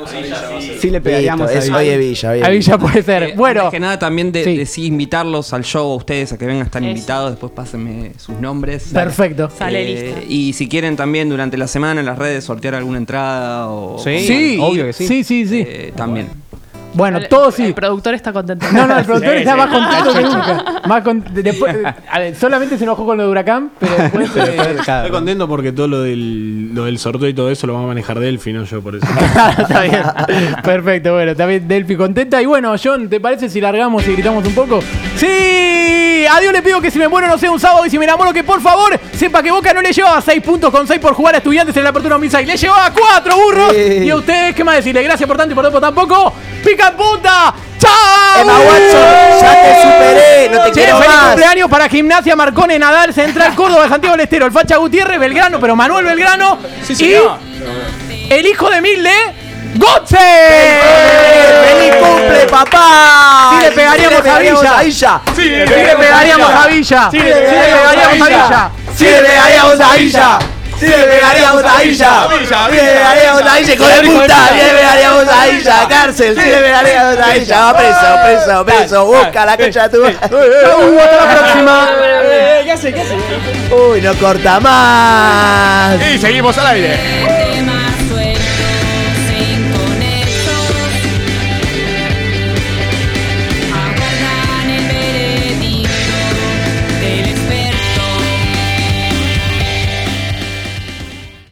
Sí 0.79 0.91
le 0.91 1.01
pegaríamos 1.01 1.53
Listo, 1.53 1.75
a 1.77 1.81
Villa. 1.81 1.99
de 1.99 2.45
A 2.45 2.49
Villa. 2.51 2.79
Puede 2.79 3.03
ser. 3.03 3.23
Eh, 3.23 3.35
bueno, 3.37 3.61
antes 3.63 3.71
que 3.73 3.81
nada 3.81 3.99
también 4.03 4.33
de, 4.33 4.43
sí. 4.45 4.57
de 4.57 4.67
sí 4.67 4.87
invitarlos 4.87 5.53
al 5.53 5.63
show 5.65 5.93
a 5.93 5.95
ustedes 5.95 6.33
a 6.33 6.39
que 6.39 6.45
vengan, 6.45 6.67
están 6.67 6.83
Eso. 6.85 6.91
invitados, 6.91 7.31
después 7.31 7.53
pásenme 7.53 8.13
sus 8.19 8.35
nombres. 8.41 8.91
perfecto. 8.93 9.49
Sale 9.57 9.81
Eh, 9.83 10.05
lista. 10.17 10.21
Y 10.29 10.53
si 10.55 10.69
quieren 10.69 10.97
también 10.97 11.29
durante 11.29 11.57
la 11.57 11.69
semana 11.69 12.01
en 12.01 12.07
las 12.07 12.19
redes 12.19 12.43
sortear 12.45 12.75
alguna 12.75 12.99
entrada 12.99 13.69
o 13.69 13.99
Sí, 13.99 14.19
Sí, 14.27 14.59
obvio 14.61 14.87
que 14.87 14.93
sí. 14.93 15.07
Sí, 15.07 15.23
sí, 15.25 15.47
sí. 15.47 15.65
eh, 15.67 15.93
también. 15.97 16.27
Bueno, 16.51 16.62
El- 16.95 17.29
todo 17.29 17.47
El 17.49 17.53
sí. 17.53 17.73
productor 17.73 18.15
está 18.15 18.33
contento. 18.33 18.67
No, 18.73 18.87
no, 18.87 18.99
el 18.99 19.05
productor 19.05 19.33
Sí, 19.33 19.39
está 19.39 19.53
sí. 19.53 19.59
más 19.59 19.69
contento 19.69 20.13
que 20.13 20.23
nunca. 20.37 20.65
Más 20.87 21.03
con- 21.03 21.25
de- 21.35 21.43
después, 21.43 21.77
a 22.11 22.19
ver, 22.19 22.35
solamente 22.37 22.77
se 22.79 22.85
enojó 22.85 23.05
con 23.07 23.17
lo 23.17 23.25
de 23.25 23.29
Huracán, 23.31 23.71
pero 23.79 23.93
después. 23.99 24.31
eh, 24.37 24.77
Claro. 24.85 25.07
Estoy 25.07 25.11
contento 25.11 25.49
porque 25.49 25.73
todo 25.73 25.89
lo 25.89 26.03
del, 26.03 26.75
lo 26.75 26.85
del 26.85 26.99
sorteo 26.99 27.29
y 27.29 27.35
todo 27.35 27.51
eso 27.51 27.67
lo 27.67 27.75
va 27.75 27.83
a 27.85 27.87
manejar 27.87 28.19
Delphi, 28.21 28.53
no 28.53 28.65
yo 28.65 28.81
por 28.83 28.97
eso. 28.97 29.07
está 29.59 29.81
bien. 29.83 30.03
Perfecto, 30.63 31.15
bueno, 31.15 31.35
también 31.35 31.67
Delphi 31.67 31.97
contenta. 31.97 32.41
Y 32.43 32.47
bueno, 32.47 32.75
John, 32.83 33.09
¿te 33.09 33.21
parece 33.21 33.49
si 33.49 33.61
largamos 33.61 34.07
y 34.07 34.13
gritamos 34.13 34.45
un 34.47 34.55
poco? 34.55 34.81
¡Sí! 35.17 35.27
Y 36.23 36.27
a 36.27 36.39
Dios 36.39 36.53
le 36.53 36.63
pido 36.63 36.81
que 36.81 36.89
si 36.89 37.01
me 37.01 37.09
muero 37.09 37.27
no 37.27 37.37
sea 37.37 37.51
un 37.51 37.59
sábado 37.59 37.85
y 37.85 37.91
si 37.91 37.99
me 37.99 38.05
enamoro 38.05 38.33
que 38.33 38.45
por 38.45 38.63
favor 38.63 38.97
sepa 39.19 39.43
que 39.43 39.51
Boca 39.51 39.73
no 39.75 39.83
le 39.83 39.93
llevaba 39.93 40.21
6 40.21 40.41
puntos 40.41 40.71
con 40.71 40.87
6 40.87 41.01
por 41.01 41.15
jugar 41.15 41.35
a 41.35 41.39
estudiantes 41.39 41.77
en 41.77 41.83
la 41.83 41.91
apertura 41.91 42.15
2006. 42.15 42.47
Le 42.47 42.57
llevaba 42.57 42.93
4 42.93 43.37
burros. 43.37 43.73
Sí. 43.73 44.05
Y 44.05 44.11
a 44.11 44.15
ustedes, 44.17 44.55
¿qué 44.55 44.63
más 44.63 44.77
decirle? 44.77 45.03
Gracias 45.03 45.27
por 45.27 45.37
tanto 45.37 45.51
y 45.53 45.55
por 45.57 45.65
tanto 45.65 45.81
tampoco. 45.81 46.33
¡Pica 46.65 46.89
en 46.91 46.97
punta! 46.97 47.53
¡Chao! 47.77 48.41
Emma 48.41 48.59
Watson, 48.61 49.41
ya 49.41 49.63
te 49.63 49.83
superé, 49.83 50.49
no 50.53 50.59
te 50.63 50.69
Che, 50.71 50.73
quiero 50.85 50.99
feliz 50.99 51.13
más. 51.13 51.27
cumpleaños 51.27 51.69
para 51.69 51.89
Gimnasia 51.89 52.37
Marcone 52.37 52.79
Nadal 52.79 53.13
Central 53.13 53.55
Córdoba 53.57 53.89
Santiago 53.89 54.15
del 54.17 54.25
Estero, 54.25 54.47
el 54.47 54.53
Facha 54.53 54.77
Gutiérrez, 54.77 55.19
Belgrano, 55.19 55.59
pero 55.59 55.75
Manuel 55.75 56.05
Belgrano 56.05 56.59
y 57.01 57.15
el 58.33 58.47
hijo 58.47 58.71
de 58.71 58.81
Milde, 58.81 59.11
Gotze. 59.75 60.19
¡Feliz 61.65 61.95
cumple, 61.97 62.47
papá! 62.51 63.51
Sí 63.53 63.65
le 63.65 63.71
pegaríamos 63.73 64.27
a 64.27 64.39
Villa. 64.39 64.79
Villa. 64.83 65.21
Sí 65.35 65.49
le 65.49 65.67
pegaríamos 65.97 66.51
a 66.51 66.67
Villa. 66.67 67.09
Sí 67.11 67.19
le 67.19 67.33
pegaríamos 67.33 67.91
a 67.97 68.09
Villa. 68.13 68.71
Sí 68.97 69.05
le 69.05 69.23
pegaríamos 69.23 69.81
a 69.81 69.95
Villa. 69.97 70.39
Sí 70.79 70.87
le 70.87 71.05
pegaríamos 71.05 71.65
a 71.65 71.79
Villa. 71.79 72.13
Sí 72.29 72.75
le 72.75 72.83
pegaríamos 72.83 73.43
a 73.43 73.55
Villa, 73.57 73.73
hijo 73.73 73.87
de 73.87 74.03
puta. 74.03 74.49
Sí 74.49 74.57
le 74.57 74.71
pegaríamos 74.73 75.29
a 75.29 75.47
Villa. 75.47 75.89
Cárcel. 75.89 76.35
Sí 76.39 76.45
le 76.45 76.59
pegaríamos 76.59 77.19
a 77.19 77.27
Villa. 77.33 77.61
Va 77.61 77.77
preso, 77.77 78.19
preso, 78.25 78.65
preso. 78.65 79.07
Busca 79.07 79.47
la 79.47 79.57
concha 79.57 79.89
de 79.89 79.97
tu. 79.97 80.05
Hasta 80.05 80.29
la 80.29 81.35
próxima. 81.35 81.89
Uy, 83.71 84.01
no 84.03 84.15
corta 84.15 84.61
más. 84.61 86.01
Y 86.03 86.19
seguimos 86.19 86.59
al 86.59 86.67
aire. 86.67 87.32